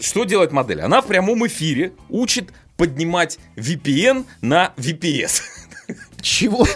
[0.00, 0.80] что делает модель?
[0.80, 5.42] Она в прямом эфире учит поднимать VPN на VPS.
[6.20, 6.66] Чего?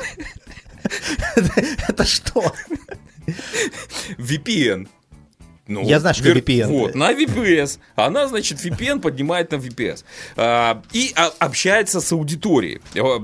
[1.88, 2.52] Это что?
[4.18, 4.88] VPN.
[5.66, 6.66] Ну, Я знаю, что VPN.
[6.66, 7.78] Вот, на VPS.
[7.96, 10.04] Она, значит, VPN поднимает на VPS.
[10.36, 12.80] А, и а, общается с аудиторией.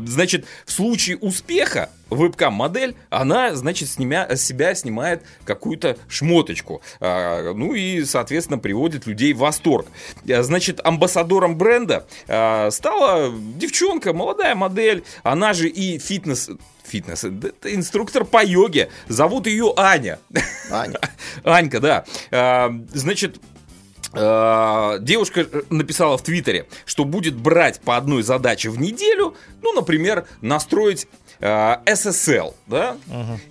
[0.07, 6.83] Значит, в случае успеха вебкам-модель, она, значит, снимя, с себя снимает какую-то шмоточку.
[7.00, 9.87] А, ну и, соответственно, приводит людей в восторг.
[10.28, 15.05] А, Значит, амбассадором бренда а, стала девчонка, молодая модель.
[15.22, 16.50] Она же и фитнес...
[16.92, 17.24] Фитнес.
[17.24, 18.90] Это инструктор по йоге.
[19.09, 20.18] Зовут ее Аня.
[20.70, 20.98] Аня.
[21.44, 22.05] Анька, да.
[22.31, 23.40] А, Значит,
[24.12, 30.26] а, девушка написала в Твиттере, что будет брать по одной задаче в неделю, ну, например,
[30.42, 31.09] настроить
[31.40, 32.96] а, SSL, да?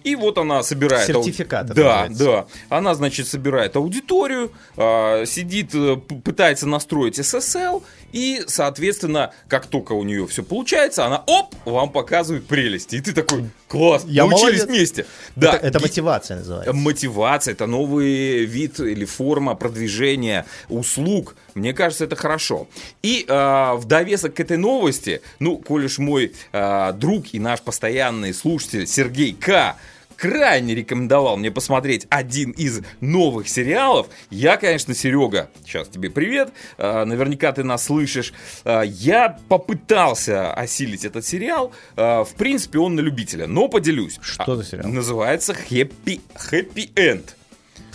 [0.03, 1.07] И вот она собирает...
[1.07, 2.47] Сертификат это Да, называется.
[2.69, 2.77] да.
[2.77, 10.03] Она, значит, собирает аудиторию, а, сидит, э, пытается настроить SSL, и, соответственно, как только у
[10.03, 12.95] нее все получается, она, оп, вам показывает прелести.
[12.95, 14.65] И ты такой, класс, Я научились молодец.
[14.67, 15.05] вместе.
[15.35, 16.73] Да, Это, это ги- мотивация называется.
[16.73, 21.35] Мотивация, это новый вид или форма продвижения услуг.
[21.55, 22.67] Мне кажется, это хорошо.
[23.01, 23.33] И э,
[23.75, 28.87] в довесок к этой новости, ну, коль уж мой э, друг и наш постоянный слушатель
[28.87, 29.75] Сергей К
[30.21, 34.07] крайне рекомендовал мне посмотреть один из новых сериалов.
[34.29, 38.31] Я, конечно, Серега, сейчас тебе привет, э, наверняка ты нас слышишь.
[38.63, 41.73] Э, я попытался осилить этот сериал.
[41.95, 44.19] Э, в принципе, он на любителя, но поделюсь.
[44.21, 44.89] Что за сериал?
[44.89, 47.23] Называется Happy, Happy End.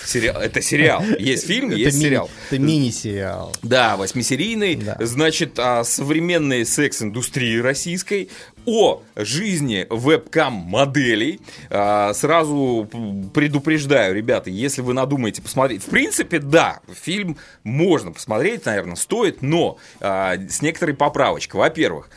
[0.05, 1.03] Сериал, это сериал.
[1.19, 2.31] Есть фильм, Это есть мини- сериал.
[2.51, 3.53] Это мини-сериал.
[3.63, 4.77] Да, восьмисерийный.
[4.77, 4.97] Да.
[5.01, 8.29] Значит, о современной секс-индустрии российской,
[8.67, 11.41] о жизни вебкам-моделей.
[11.71, 12.89] А, Сразу
[13.35, 15.83] предупреждаю, ребята, если вы надумаете посмотреть.
[15.83, 21.61] В принципе, да, фильм можно посмотреть, наверное, стоит, но а, с некоторой поправочкой.
[21.61, 22.11] Во-первых,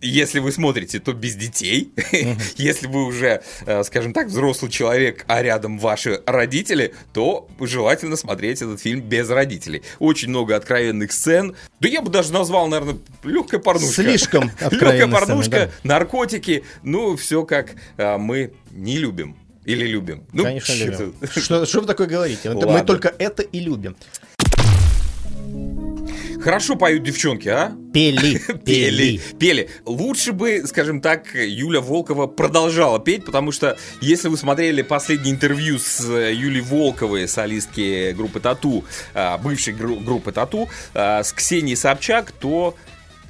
[0.00, 1.90] если вы смотрите, то без детей.
[2.56, 8.62] Если вы уже, э, скажем так, взрослый человек, а рядом ваши родители, то желательно смотреть
[8.62, 9.82] этот фильм без родителей.
[9.98, 11.56] Очень много откровенных сцен.
[11.80, 14.02] Да я бы даже назвал, наверное, легкая порнушка.
[14.02, 16.64] Слишком Легкая порнушка, сцены, наркотики.
[16.82, 19.36] Ну, все как э, мы не любим.
[19.64, 20.24] Или любим.
[20.32, 21.14] Ну, Конечно, любим.
[21.34, 22.42] Что, что вы такое говорите?
[22.44, 22.84] Это Мы Ладно.
[22.84, 23.96] только это и любим.
[26.46, 27.72] Хорошо поют девчонки, а?
[27.92, 29.68] Пели, Пели, пели.
[29.84, 35.80] Лучше бы, скажем так, Юля Волкова продолжала петь, потому что если вы смотрели последнее интервью
[35.80, 41.76] с э, Юлей Волковой, солистки группы Тату, а, бывшей гру- группы Тату, а, с Ксенией
[41.76, 42.76] Собчак, то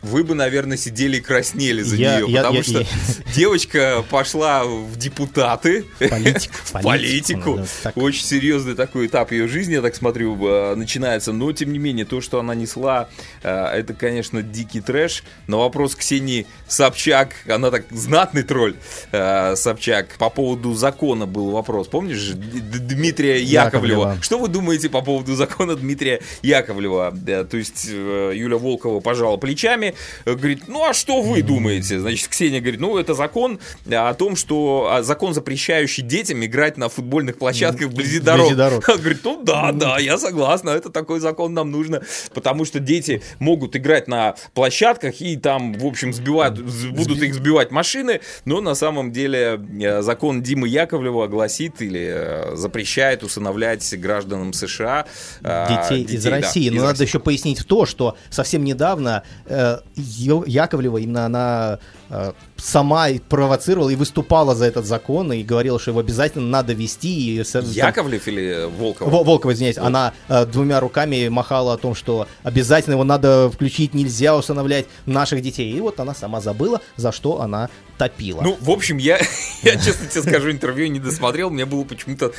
[0.03, 2.87] вы бы, наверное, сидели и краснели за Я- нее, я- потому я- что я-
[3.35, 7.93] девочка пошла в депутаты, в политику, да.
[7.97, 11.33] Очень серьезный такой этап ее жизни, я так смотрю, э, начинается.
[11.33, 13.09] Но, тем не менее, то, что она несла,
[13.43, 15.23] э, это, конечно, дикий трэш.
[15.47, 18.77] На вопрос Ксении Собчак, она так знатный тролль
[19.13, 21.89] э, Собчак, по поводу закона был вопрос.
[21.89, 24.01] Помнишь, Дмитрия Яковлева?
[24.03, 24.19] Яковлева.
[24.23, 27.13] Что вы думаете по поводу закона Дмитрия Яковлева?
[27.15, 29.95] Да, то есть Юля Волкова пожала плечами, руками,
[30.25, 32.01] э, говорит, ну а что вы думаете?
[32.01, 33.59] Значит, Ксения говорит, ну это закон
[33.91, 38.55] о том, что а, закон запрещающий детям играть на футбольных площадках вблизи дорог.
[38.55, 38.89] дорог.
[38.89, 42.03] Он говорит, ну да, да, я согласна, это такой закон нам нужно,
[42.35, 47.71] потому что дети могут играть на площадках и там, в общем, сбивают, будут их сбивать
[47.71, 54.53] машины, но на самом деле э, закон Димы Яковлева гласит или э, запрещает усыновлять гражданам
[54.53, 55.07] США
[55.43, 56.69] э, детей, из да, России.
[56.71, 57.05] Но из надо России.
[57.05, 61.79] еще пояснить то, что совсем недавно э, Яковлева, именно она
[62.11, 66.73] э, сама и провоцировала и выступала за этот закон и говорила, что его обязательно надо
[66.73, 67.37] вести.
[67.41, 69.09] И, со- там- Яковлев или Волков?
[69.11, 73.95] Во- Волкова, извиняюсь, она э, двумя руками махала о том, что обязательно его надо включить,
[73.95, 75.73] нельзя усыновлять наших детей.
[75.73, 78.43] И вот она сама забыла, за что она топила.
[78.43, 79.19] Ну, в общем, я,
[79.63, 82.33] я честно тебе скажу, интервью не досмотрел, мне было почему-то...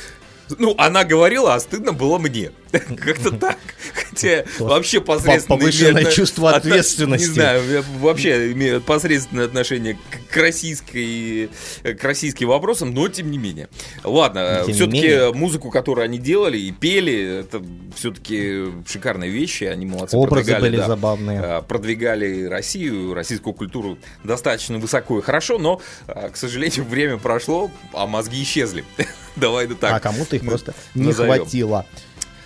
[0.58, 2.52] Ну, она говорила, а стыдно было мне.
[2.70, 3.58] Как-то так.
[3.94, 5.58] Хотя вообще посредственно...
[5.58, 7.28] повышенное имеет чувство ответственности.
[7.28, 9.98] Не знаю, вообще имею посредственное отношение
[10.30, 11.50] к- российской,
[11.82, 13.68] к российским вопросам, но тем не менее.
[14.04, 17.62] Ладно, все-таки музыку, которую они делали и пели, это
[17.94, 20.16] все-таки шикарные вещи, они молодцы.
[20.16, 20.86] Образы продвигали, были да.
[20.86, 21.40] забавные.
[21.40, 27.70] А, продвигали Россию, российскую культуру достаточно высоко и хорошо, но, а, к сожалению, время прошло,
[27.92, 28.84] а мозги исчезли.
[29.38, 29.92] Давай да так.
[29.94, 31.86] а кому-то их просто не хватило.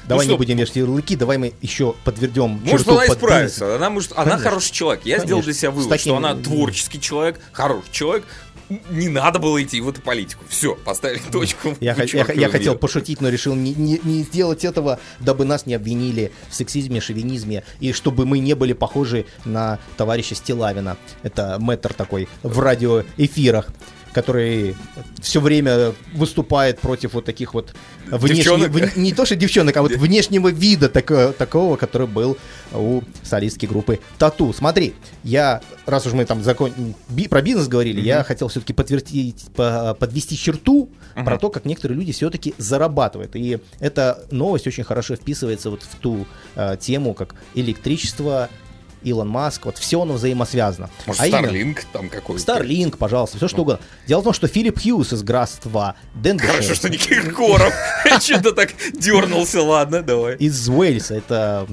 [0.09, 3.77] Давай что, не будем вешать ярлыки, давай мы еще подведем Может, она исправится.
[3.77, 4.51] Она, может, она Конечно.
[4.51, 5.07] хороший человек.
[5.07, 5.61] Я сделал для Конечно.
[5.61, 8.25] себя вывод, таким- что она творческий человек, хороший человек.
[8.91, 10.45] Не надо было идти в эту политику.
[10.49, 11.77] Все, поставили точку.
[11.81, 15.67] Я, хо- я, я хотел пошутить, но решил не, не- не сделать этого, дабы нас
[15.67, 20.97] не обвинили в сексизме, шовинизме, и чтобы мы не были похожи на товарища Стилавина.
[21.23, 23.69] Это мэтр такой в радиоэфирах
[24.13, 24.77] который
[25.21, 27.75] все время выступает против вот таких вот
[28.07, 28.71] внешне- Девчонок?
[28.71, 32.37] вне- не то что девчонок, а вот внешнего вида тако- такого, который был
[32.73, 34.53] у солистки группы Тату.
[34.53, 34.95] Смотри,
[35.25, 36.73] я, раз уж мы там закон...
[37.09, 41.99] би- про бизнес говорили, я хотел все-таки подтвердить, по- подвести черту про то, как некоторые
[41.99, 43.37] люди все-таки зарабатывают.
[43.37, 48.49] И эта новость очень хорошо вписывается вот в ту э, тему, как электричество,
[49.05, 50.91] Илон Маск, вот все оно взаимосвязано.
[51.07, 52.43] Может, А именно- Starlink там какой-то.
[52.43, 53.85] Starlink, пожалуйста, все что угодно.
[54.07, 57.73] Дело в том, что Филипп Хьюз из Графства Денбершира, Хорошо, что не Киркоров.
[58.21, 60.37] Что-то так дернулся, ладно, давай.
[60.37, 61.67] из Уэльса, это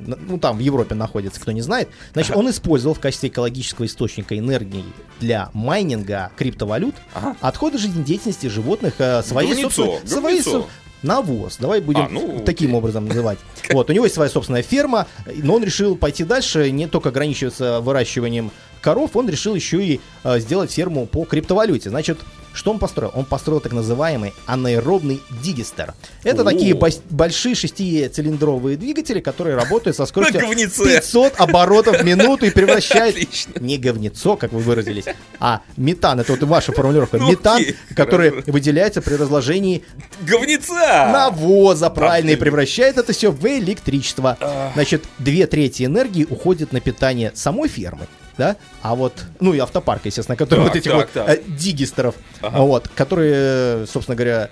[0.00, 4.36] ну там в Европе находится, кто не знает, значит, он использовал в качестве экологического источника
[4.36, 4.84] энергии
[5.20, 7.36] для майнинга криптовалют Ага.
[7.40, 10.62] отходы жизнедеятельности животных, э, свои Говнецо, собственные- свои говнецо.
[10.62, 10.68] со-
[11.04, 13.38] навоз, давай будем А, ну, таким образом называть.
[13.70, 17.80] Вот, у него есть своя собственная ферма, но он решил пойти дальше, не только ограничиваться
[17.80, 18.50] выращиванием
[18.84, 21.88] коров, он решил еще и э, сделать ферму по криптовалюте.
[21.90, 22.18] Значит,
[22.52, 23.10] что он построил?
[23.14, 25.94] Он построил так называемый анаэробный дигестер.
[26.22, 26.44] Это О.
[26.44, 30.84] такие бос- большие шестицилиндровые двигатели, которые работают со скоростью На говнеце.
[30.84, 33.16] 500 оборотов в минуту и превращают
[33.60, 35.06] не говнецо, как вы выразились,
[35.40, 36.20] а метан.
[36.20, 37.18] Это вот ваша формулировка.
[37.24, 37.62] Ну, метан,
[37.96, 39.82] который выделяется при разложении
[40.20, 41.08] Говнеца!
[41.10, 44.36] навоза, правильно, и превращает это все в электричество.
[44.74, 48.06] Значит, две трети энергии уходит на питание самой фермы.
[48.36, 48.56] Да?
[48.82, 51.28] А вот, ну и автопарк, естественно, который Так, вот этих так, вот так.
[51.28, 52.60] э, дигистеров, Ага.
[52.62, 54.50] вот, которые, собственно говоря,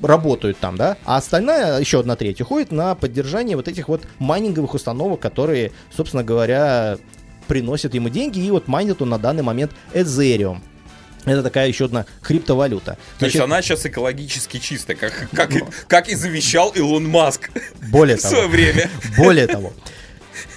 [0.00, 4.74] работают там, да, а остальная, еще одна треть, уходит на поддержание вот этих вот майнинговых
[4.74, 6.98] установок, которые, собственно говоря,
[7.48, 10.60] приносят ему деньги, и вот майнит он на данный момент Ethereum.
[11.24, 12.98] Это такая еще одна криптовалюта.
[13.18, 17.50] То есть Значит, она сейчас экологически чистая, как, как, и, как и завещал Илон Маск
[17.92, 18.90] более в того, свое время.
[19.16, 19.72] Более того,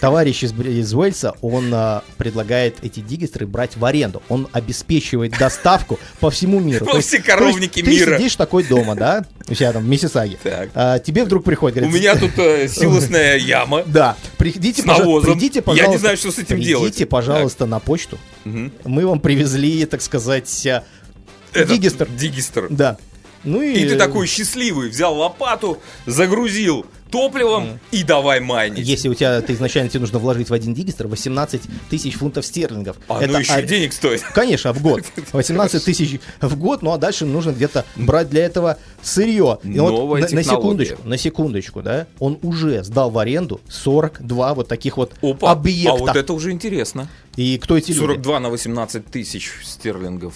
[0.06, 4.22] товарищ из, из Уэльса, он а, предлагает эти дигестры брать в аренду.
[4.30, 6.86] Он обеспечивает доставку по всему миру.
[6.86, 8.16] Во есть- все коровники ты мира.
[8.16, 10.38] сидишь такой дома, да, у себя там в Миссисаге.
[10.76, 13.82] А, тебе вдруг приходит, У меня тут э, силосная яма.
[13.88, 15.32] да, приходите, С пожа- навозом.
[15.34, 17.10] придите, Я пожалуйста, не знаю, что с этим придите, делать.
[17.10, 18.20] пожалуйста, на почту.
[18.44, 20.68] Мы вам привезли, так сказать,
[21.52, 22.08] Этот дигестр.
[22.16, 22.68] Дигестер.
[22.70, 22.98] Да.
[23.46, 28.86] Ну и, И ты такой счастливый, взял лопату, загрузил топливом и давай майнить.
[28.86, 32.98] Если у тебя, ты изначально тебе нужно вложить в один дигестр 18 тысяч фунтов стерлингов.
[33.08, 34.22] А ну еще а- денег стоит.
[34.22, 35.04] Конечно, в год.
[35.32, 39.60] 18 тысяч в год, ну а дальше нужно где-то брать для этого сырье.
[39.64, 40.86] И вот Новая на, на технология.
[40.86, 45.94] секундочку, на секундочку, да, он уже сдал в аренду 42 вот таких вот Опа, объекта.
[45.94, 47.08] а вот это уже интересно.
[47.38, 48.00] И кто эти люди?
[48.00, 50.34] 42 на 18 тысяч стерлингов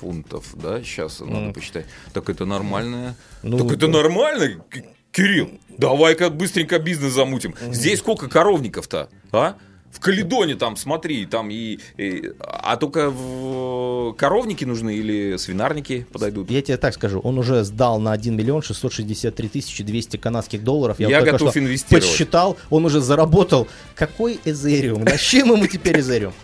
[0.00, 1.86] фунтов, да, сейчас надо посчитать.
[2.12, 3.14] Так это нормальное.
[3.42, 3.92] Ну, так это да.
[3.94, 4.62] нормально,
[5.12, 5.50] Кирилл.
[5.76, 7.54] Давай-ка быстренько бизнес замутим.
[7.70, 9.56] Здесь сколько коровников-то, а?
[9.90, 11.78] В Каледоне там, смотри, там и...
[11.96, 16.50] и- а только в коровники нужны или свинарники подойдут?
[16.50, 21.00] Я тебе так скажу, он уже сдал на 1 миллион 663 тысячи 200 канадских долларов.
[21.00, 22.04] Я вот только готов что инвестировать.
[22.06, 23.66] Подсчитал, он уже заработал.
[23.94, 25.04] Какой Эзериум?
[25.04, 26.34] На чем ему теперь Эзериум?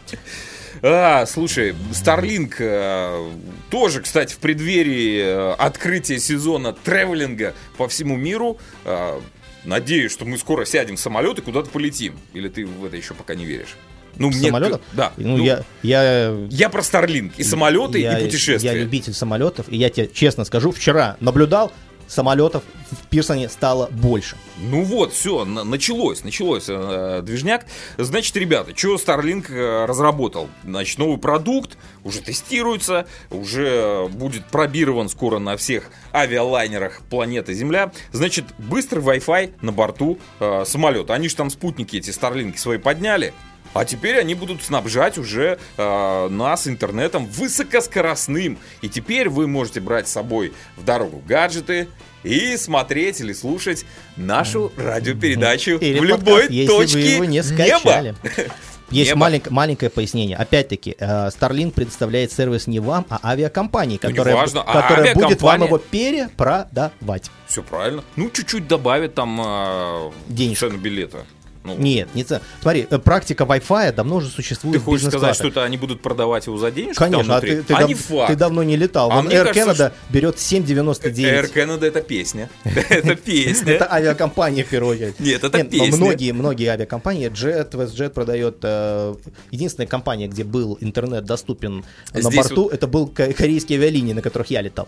[0.86, 3.30] А, слушай, Starlink э,
[3.70, 8.58] тоже, кстати, в преддверии э, открытия сезона тревелинга по всему миру.
[8.84, 9.18] э,
[9.64, 12.18] надеюсь, что мы скоро сядем в самолет и куда-то полетим.
[12.34, 13.76] Или ты в это еще пока не веришь?
[14.16, 14.82] Ну, Самолетов?
[14.92, 15.12] Да.
[15.16, 17.32] Ну, я, я, Я про Starlink.
[17.38, 18.70] И самолеты, я- и путешествия.
[18.72, 21.72] Я любитель самолетов, и я тебе честно скажу, вчера наблюдал,
[22.06, 24.36] самолетов в Пирсоне стало больше.
[24.58, 27.66] Ну вот, все, началось, началось э, движняк.
[27.98, 30.48] Значит, ребята, что Starlink э, разработал?
[30.64, 37.92] Значит, новый продукт, уже тестируется, уже будет пробирован скоро на всех авиалайнерах планеты Земля.
[38.12, 41.14] Значит, быстрый Wi-Fi на борту э, самолета.
[41.14, 43.32] Они же там спутники эти Starlink свои подняли.
[43.74, 48.58] А теперь они будут снабжать уже э, нас интернетом высокоскоростным.
[48.82, 51.88] И теперь вы можете брать с собой в дорогу гаджеты
[52.22, 53.84] и смотреть или слушать
[54.16, 57.46] нашу радиопередачу Или в любой подкаст, если вы его не неба.
[57.46, 58.14] скачали.
[58.90, 59.20] Есть Небо.
[59.20, 60.36] маленькое, маленькое пояснение.
[60.36, 65.40] Опять-таки, э, Starlink предоставляет сервис не вам, а авиакомпании, Ну, которая, неважно, а которая будет
[65.42, 67.30] вам его перепродавать.
[67.46, 68.04] Все правильно.
[68.16, 70.58] Ну, чуть-чуть добавят там э, Денежек.
[70.60, 71.24] цену билета.
[71.64, 75.48] Ну, Нет, не ц- Смотри, э, практика Wi-Fi давно уже существует ты хочешь сказать, что
[75.48, 78.30] это они будут продавать его за денежки Конечно, а ты, ты, а дав- не факт.
[78.30, 79.10] ты давно не летал.
[79.10, 81.14] А Вон Air кажется, Canada берет 7,99.
[81.24, 82.50] Air Canada это песня.
[82.90, 83.72] Это песня.
[83.72, 85.18] Это авиакомпания в первую очередь.
[85.20, 85.96] Нет, это песня.
[85.96, 88.56] Многие, многие авиакомпании, Jet, WestJet продает.
[88.62, 89.14] э,
[89.50, 94.50] единственная компания, где был интернет доступен на борту, это был ко- корейские авиалинии, на которых
[94.50, 94.86] я летал.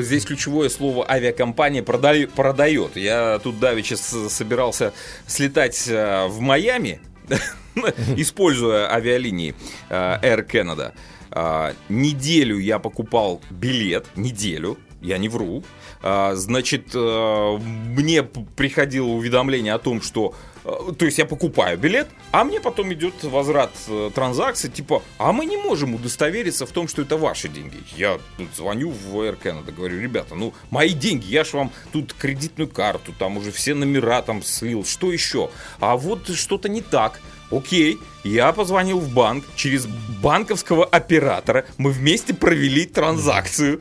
[0.00, 2.96] Здесь ключевое слово авиакомпания продает.
[2.96, 4.92] Я тут давеча собирался
[5.26, 5.86] слетать
[6.24, 7.00] э, в Майами,
[8.16, 9.54] используя авиалинии
[9.88, 10.92] э, Air Canada.
[11.30, 15.62] А, Неделю я покупал билет, неделю, я не вру.
[16.02, 20.55] Значит, э, мне приходило уведомление о том, что э,
[20.98, 25.46] то есть я покупаю билет, а мне потом идет возврат э, транзакции, типа, а мы
[25.46, 27.76] не можем удостовериться в том, что это ваши деньги.
[27.96, 32.12] Я тут звоню в Air Canada, говорю, ребята, ну, мои деньги, я ж вам тут
[32.12, 35.50] кредитную карту, там уже все номера там слил, что еще?
[35.78, 37.20] А вот что-то не так.
[37.50, 39.86] Окей, я позвонил в банк, через
[40.20, 43.80] банковского оператора мы вместе провели транзакцию,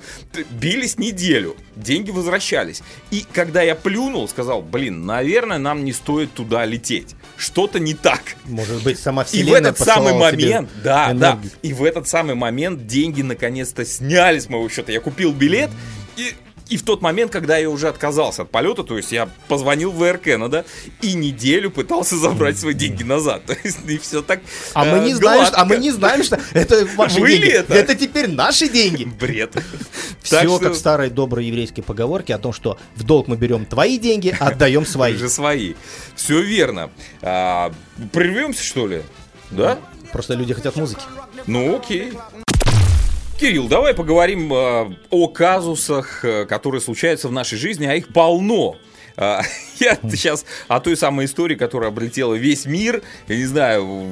[0.51, 2.83] бились неделю, деньги возвращались.
[3.09, 7.15] И когда я плюнул, сказал, блин, наверное, нам не стоит туда лететь.
[7.37, 8.35] Что-то не так.
[8.45, 11.51] Может быть, сама И в вселенная этот самый момент, да, да, энергию.
[11.63, 14.91] и в этот самый момент деньги наконец-то сняли с моего счета.
[14.91, 15.71] Я купил билет,
[16.17, 16.33] и,
[16.69, 20.01] и в тот момент, когда я уже отказался от полета, то есть я позвонил в
[20.01, 20.65] Air Canada
[21.01, 23.43] и неделю пытался забрать свои деньги назад.
[23.45, 24.41] То есть, и все так
[24.73, 27.45] А э, мы не знаем, что, а мы не знаем, что это ваши деньги.
[27.45, 27.95] ли это?
[27.95, 29.05] теперь наши деньги.
[29.05, 29.55] Бред.
[30.21, 33.97] Все как в старой доброй еврейской поговорке о том, что в долг мы берем твои
[33.97, 35.15] деньги, отдаем свои.
[35.15, 35.75] же свои.
[36.15, 36.89] Все верно.
[37.21, 37.71] А,
[38.11, 39.03] прервемся, что ли?
[39.51, 39.79] Да?
[40.11, 41.03] Просто люди хотят музыки.
[41.45, 42.13] Ну, окей.
[43.37, 48.77] Кирилл, давай поговорим э, о казусах, э, которые случаются в нашей жизни, а их полно.
[49.17, 49.41] А,
[49.79, 54.05] Я сейчас о той самой истории, которая облетела весь мир, я не знаю,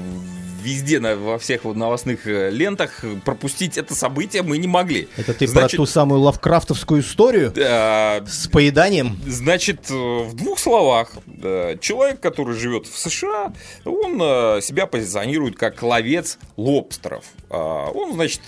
[0.64, 5.08] везде на- во всех вот новостных э, лентах пропустить это событие мы не могли.
[5.18, 9.20] Это ты Значит, про ту самую лавкрафтовскую историю э, с поеданием?
[9.28, 11.12] Значит, э, в двух словах,
[11.42, 13.54] э, человек, который живет в США,
[13.86, 14.14] он
[14.62, 17.26] себя позиционирует как ловец лобстеров.
[17.50, 18.42] А, Он, значит,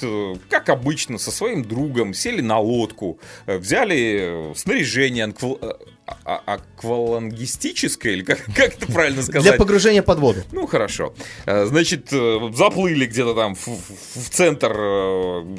[0.49, 5.25] как обычно, со своим другом сели на лодку, взяли снаряжение
[6.07, 9.43] а- а- аквалангистическое, или как, как это правильно сказать?
[9.43, 10.43] Для погружения под воду.
[10.51, 11.13] Ну, хорошо.
[11.45, 15.57] Э, Значит, э, заплыли где-то там в, в- в центр э,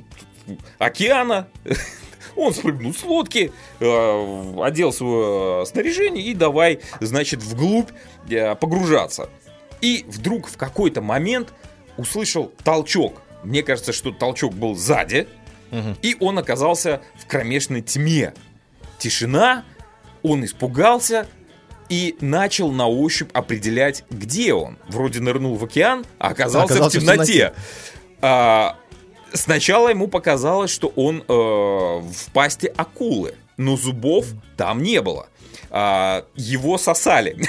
[0.78, 1.48] океана.
[2.36, 7.88] Он спрыгнул с лодки, одел свое снаряжение и давай, значит, вглубь
[8.60, 9.30] погружаться.
[9.80, 11.54] И вдруг в какой-то момент
[11.96, 13.22] услышал толчок.
[13.42, 15.28] Мне кажется, что толчок был сзади,
[16.02, 18.34] и он оказался в кромешной тьме.
[18.98, 19.64] Тишина,
[20.26, 21.26] он испугался
[21.88, 24.76] и начал на ощупь определять, где он.
[24.88, 27.32] Вроде нырнул в океан, а оказался, Оказался в в темноте.
[27.32, 27.54] темноте.
[28.22, 28.76] А,
[29.32, 35.28] сначала ему показалось, что он э, в пасти акулы, но зубов там не было.
[35.70, 37.36] А, его сосали.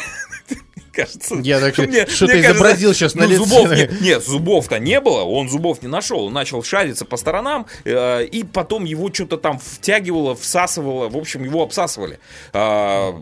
[0.97, 3.43] Кажется, Я так мне- мне кажется, изобразил щас на ну, лице.
[3.43, 7.67] Зубов не- нет, зубов-то не было, он зубов не нашел, он начал шариться по сторонам,
[7.85, 12.19] э, и потом его что-то там втягивало, всасывало, в общем, его обсасывали.
[12.51, 13.13] А,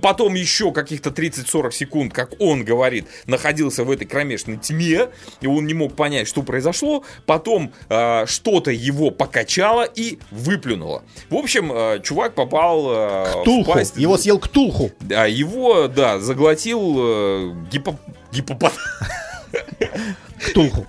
[0.00, 5.08] потом еще каких-то 30-40 секунд, как он говорит, находился в этой кромешной тьме,
[5.40, 7.04] и он не мог понять, что произошло.
[7.26, 11.02] Потом э, что-то его покачало и выплюнуло.
[11.30, 13.70] В общем, э, чувак попал э, Ктулху.
[13.70, 13.96] в пасть.
[13.96, 14.90] Его съел Ктулху.
[15.00, 17.98] Да, его, да, заглотил э, гипо...
[18.32, 18.72] гипопот...
[20.50, 20.86] Ктулху.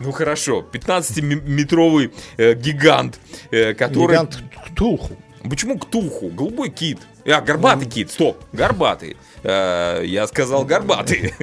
[0.00, 3.18] Ну хорошо, 15-метровый э, гигант,
[3.50, 4.12] э, который...
[4.12, 5.16] Гигант Ктулху.
[5.48, 6.28] Почему ктуху?
[6.28, 6.98] Голубой кит.
[7.26, 9.16] А, горбатый кит, стоп, горбатый.
[9.44, 11.34] Э, Я сказал горбатый.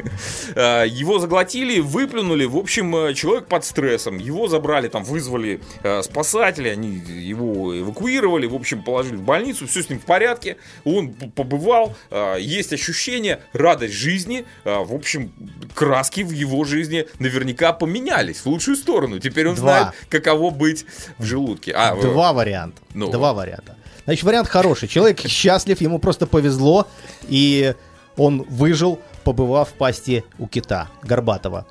[0.55, 2.45] Э, Его заглотили, выплюнули.
[2.45, 4.17] В общем, э, человек под стрессом.
[4.17, 5.61] Его забрали, там вызвали
[6.03, 10.57] спасатели, они его эвакуировали, в общем, положили в больницу, все с ним в порядке.
[10.83, 11.95] Он побывал,
[12.37, 14.45] есть ощущение, радость жизни.
[14.65, 15.31] В общем,
[15.73, 19.19] краски в его жизни наверняка поменялись в лучшую сторону.
[19.19, 19.63] Теперь он Два.
[19.63, 20.85] знает, каково быть
[21.17, 21.71] в желудке.
[21.75, 22.81] А, Два варианта.
[22.93, 23.09] Ну.
[23.11, 23.77] Два варианта.
[24.05, 24.87] Значит, вариант хороший.
[24.87, 26.87] Человек счастлив, ему просто повезло,
[27.27, 27.75] и
[28.17, 31.65] он выжил, побывав в пасти у кита Горбатова.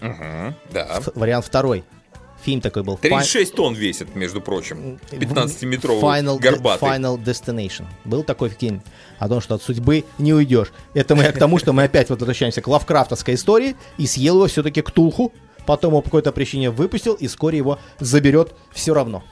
[0.00, 0.98] Мгм, да.
[0.98, 1.84] Ф- Вариант второй.
[2.44, 2.94] Фильм такой был.
[2.96, 4.98] Fi- 36 тонн весит, между прочим.
[5.10, 6.86] 15-метровый Final, горбатый.
[6.88, 7.86] Final Destination.
[8.04, 8.82] Был такой фильм
[9.18, 10.70] о том, что от судьбы не уйдешь.
[10.92, 14.46] Это мы к тому, что мы опять вот возвращаемся к лавкрафтовской истории и съел его
[14.46, 15.32] все-таки Ктулху.
[15.64, 19.24] Потом его по какой-то причине выпустил и вскоре его заберет все равно.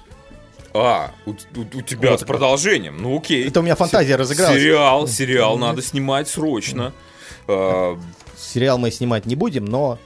[0.74, 2.20] А, у, у- у тебя Вот.
[2.20, 2.96] с продолжением.
[3.00, 3.46] Ну окей.
[3.46, 4.58] Это у меня фантазия разыгралась.
[4.58, 6.92] Сериал, сериал надо снимать срочно.
[7.48, 7.98] А,
[8.38, 9.98] Сериал мы снимать не будем, но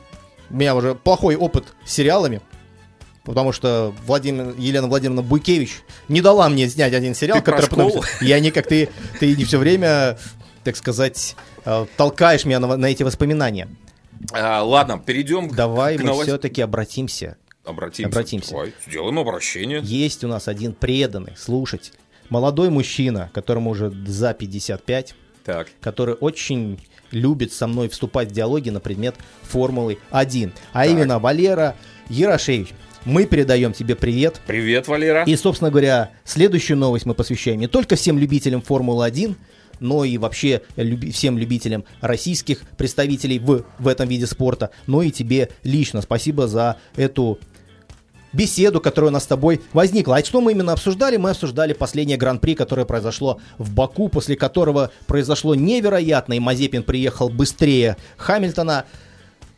[0.51, 2.41] у меня уже плохой опыт с сериалами.
[3.25, 7.71] Потому что Владимир, Елена Владимировна Буйкевич не дала мне снять один сериал, Ты про который
[7.71, 7.89] потом...
[7.91, 8.05] школу?
[8.21, 8.89] Я не как ты,
[9.19, 10.17] ты не все время,
[10.63, 13.69] так сказать, э, толкаешь меня на, на эти воспоминания.
[14.33, 17.37] а, ладно, перейдем к- Давай к мы новос- все-таки обратимся.
[17.67, 18.09] Обратимся.
[18.09, 18.51] обратимся.
[18.53, 19.81] Давай, сделаем обращение.
[19.83, 21.93] Есть у нас один преданный слушатель,
[22.29, 25.15] молодой мужчина, которому уже за 55,
[25.45, 25.69] Так.
[25.81, 30.53] который очень любит со мной вступать в диалоги на предмет Формулы 1.
[30.73, 30.91] А Так.
[30.93, 31.77] именно Валера
[32.09, 32.69] Ярошевич.
[33.05, 34.41] Мы передаем тебе привет.
[34.49, 35.23] Привет, Валера.
[35.25, 39.37] И, собственно говоря, следующую новость мы посвящаем не только всем любителям Формулы 1,
[39.79, 45.13] но и вообще люби- всем любителям российских представителей в, в этом виде спорта, но и
[45.13, 46.03] тебе лично.
[46.03, 47.39] Спасибо за эту
[48.37, 50.17] беседу, которая у нас с тобой возникла.
[50.17, 51.17] А что мы именно обсуждали?
[51.17, 57.29] Мы обсуждали последнее гран-при, которое произошло в Баку, после которого произошло невероятно, и Мазепин приехал
[57.29, 58.85] быстрее Хамильтона.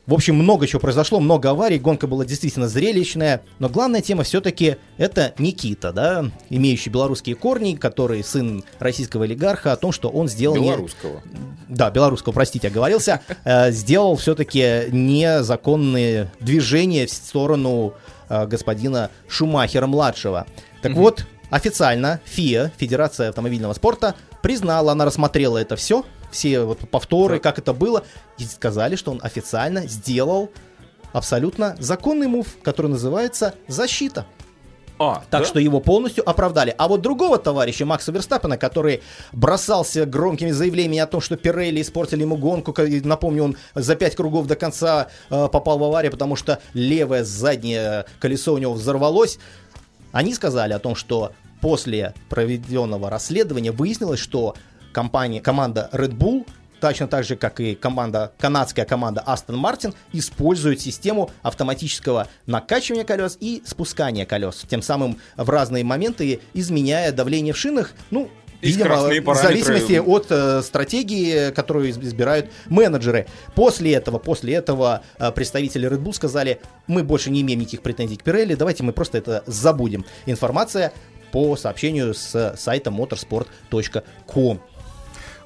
[0.06, 4.76] В общем, много чего произошло, много аварий, гонка была действительно зрелищная, но главная тема все-таки
[4.96, 10.56] это Никита, да, имеющий белорусские корни, который сын российского олигарха, о том, что он сделал...
[10.56, 11.22] не- Белорусского.
[11.68, 17.92] да, белорусского, простите, оговорился, э, сделал все-таки незаконные движения в сторону
[18.28, 20.46] э, господина Шумахера-младшего.
[20.82, 27.40] Так вот, официально ФИА, Федерация автомобильного спорта, признала, она рассмотрела это все, все вот повторы,
[27.40, 28.04] как это было,
[28.38, 30.50] и сказали, что он официально сделал
[31.12, 34.26] абсолютно законный мув, который называется «защита».
[34.98, 35.46] А, Так да?
[35.46, 36.74] что его полностью оправдали.
[36.76, 42.22] А вот другого товарища, Макса Верстаппена, который бросался громкими заявлениями о том, что Пирелли испортили
[42.22, 42.74] ему гонку,
[43.04, 48.06] напомню, он за пять кругов до конца э, попал в аварию, потому что левое заднее
[48.18, 49.38] колесо у него взорвалось.
[50.12, 54.54] Они сказали о том, что после проведенного расследования выяснилось, что
[54.92, 56.46] компания, команда Red Bull
[56.80, 63.36] точно так же, как и команда, канадская команда Aston Martin, использует систему автоматического накачивания колес
[63.40, 68.96] и спускания колес, тем самым в разные моменты изменяя давление в шинах, ну, И видимо,
[68.96, 73.26] в зависимости от э, стратегии, которую из- избирают менеджеры.
[73.54, 78.16] После этого, после этого э, представители Red Bull сказали, мы больше не имеем никаких претензий
[78.16, 80.04] к Pirelli, давайте мы просто это забудем.
[80.26, 80.92] Информация
[81.30, 84.60] по сообщению с сайта motorsport.com.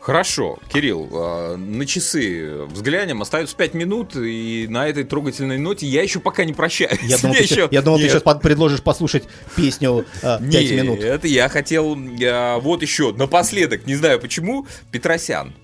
[0.02, 6.02] Хорошо, Кирилл, э, на часы взглянем, остается 5 минут, и на этой трогательной ноте я
[6.02, 6.98] еще пока не прощаюсь.
[7.04, 8.12] Я думал, Я ты, еще- я думал, ты Нет.
[8.20, 9.22] сейчас предложишь послушать
[9.54, 11.04] песню э, 5 минут.
[11.04, 15.54] это я хотел, э, вот еще, напоследок, не знаю почему, Петросян.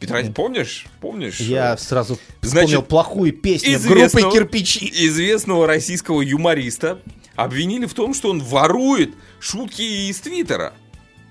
[0.00, 0.86] Петросян, помнишь?
[1.00, 1.38] Помнишь?
[1.38, 4.92] Я сразу Значит, вспомнил плохую песню группы «Кирпичи».
[5.06, 7.00] известного российского юмориста
[7.36, 10.72] обвинили в том, что он ворует шутки из Твиттера.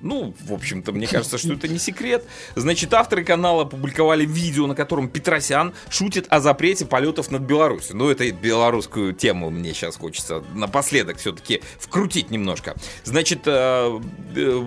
[0.02, 2.24] Ну, в общем-то, мне кажется, что это не секрет.
[2.56, 7.96] Значит, авторы канала опубликовали видео, на котором Петросян шутит о запрете полетов над Беларусью.
[7.96, 12.76] Ну, это белорусскую тему мне сейчас хочется напоследок все-таки вкрутить немножко.
[13.04, 14.00] Значит, э,
[14.36, 14.66] э,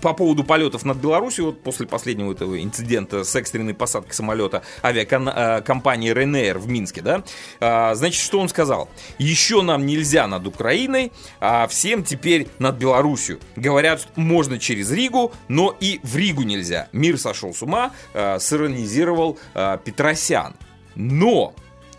[0.00, 6.12] по поводу полетов над Беларусью, вот после последнего этого инцидента с экстренной посадкой самолета авиакомпании
[6.12, 7.22] Ryanair в Минске, да,
[7.60, 8.88] а, значит, что он сказал?
[9.18, 13.40] Еще нам нельзя над Украиной, а всем теперь над Беларусью.
[13.56, 16.88] Говорят, можно через Ригу, но и в Ригу нельзя.
[16.92, 20.54] Мир сошел с ума, а, сиронизировал а, Петросян.
[20.94, 21.54] Но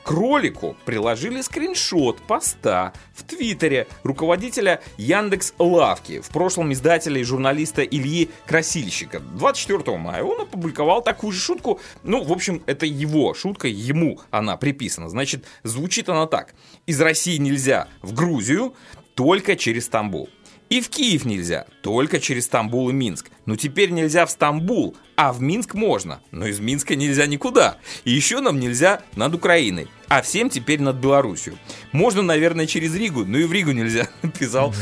[0.10, 7.84] к ролику приложили скриншот поста в Твиттере руководителя Яндекс Лавки, в прошлом издателя и журналиста
[7.84, 9.20] Ильи Красильщика.
[9.20, 11.80] 24 мая он опубликовал такую же шутку.
[12.01, 15.10] Ну, в общем, это его шутка, ему она приписана.
[15.10, 16.55] Значит, звучит она так.
[16.88, 18.74] Из России нельзя в Грузию
[19.14, 20.28] только через Стамбул.
[20.72, 23.30] И в Киев нельзя, только через Стамбул и Минск.
[23.45, 26.22] Но теперь нельзя в Стамбул, а в Минск можно.
[26.32, 27.78] Но из Минска нельзя никуда.
[28.05, 29.88] И еще нам нельзя над Украиной.
[30.10, 31.57] А всем теперь над Белоруссию.
[31.91, 34.07] Можно, наверное, через Ригу, но и в Ригу нельзя,
[34.39, 34.74] писал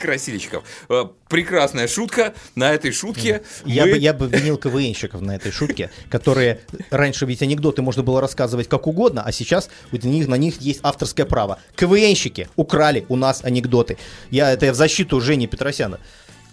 [0.00, 0.62] Красильщиков.
[0.88, 2.34] Э, прекрасная шутка.
[2.54, 6.60] На этой шутке Я, мы- бы, я бы винил КВНщиков на этой шутке, которые
[6.90, 10.80] раньше ведь анекдоты можно было рассказывать как угодно, а сейчас на них, на них есть
[10.84, 11.58] авторское право.
[11.74, 13.98] КВНщики украли у нас анекдоты.
[14.30, 15.98] Я это я в защиту Жени Петросяна.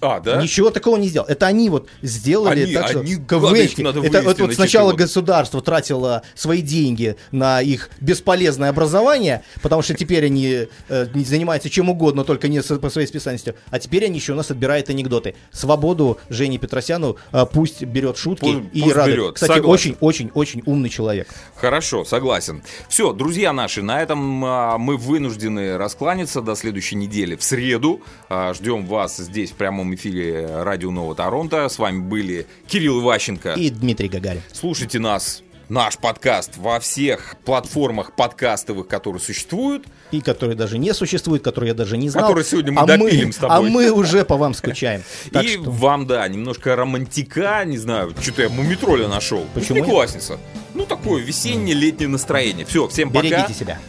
[0.02, 0.42] А, да?
[0.42, 1.28] Ничего такого не сделал.
[1.28, 4.92] Это они вот сделали Они- так, что они гадость надо Это вот, вот на сначала
[4.92, 4.96] чемпионат.
[5.10, 11.90] государство тратило свои деньги на их бесполезное образование, потому что теперь они э, занимаются чем
[11.90, 13.56] угодно, только не со- по своей специальности.
[13.72, 15.36] А теперь они еще у нас отбирают анекдоты.
[15.52, 19.18] Свободу Жене Петросяну э, пусть берет шутки Пусть- и пусть радует.
[19.18, 19.34] берет.
[19.36, 21.28] Кстати, очень-очень-очень умный человек.
[21.56, 22.62] Хорошо, согласен.
[22.90, 27.36] Все, друзья наши, на этом а, мы вынуждены раскланяться до следующей недели.
[27.36, 31.68] В среду а, ждем вас здесь в прямом эфире Радио Нового Торонто.
[31.70, 33.54] С вами были Кирилл Иващенко.
[33.54, 34.42] И Дмитрий Гагарин.
[34.54, 39.86] Слушайте нас, наш подкаст во всех платформах подкастовых, которые существуют.
[40.12, 42.26] И которые даже не существуют, которые я даже не знал.
[42.26, 43.58] Которые сегодня мы а допилим с тобой.
[43.58, 45.04] А мы уже по вам скучаем.
[45.32, 49.46] Так и что- вам, да, немножко романтика, не знаю, что-то я мумитроля нашел.
[49.54, 49.84] Почему?
[49.84, 50.40] Классница.
[50.74, 52.66] Ну, такое весеннее, летнее настроение.
[52.66, 53.28] Все, всем пока.
[53.28, 53.80] Берегите себя.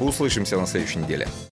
[0.00, 1.28] Услышимся на следующей неделе.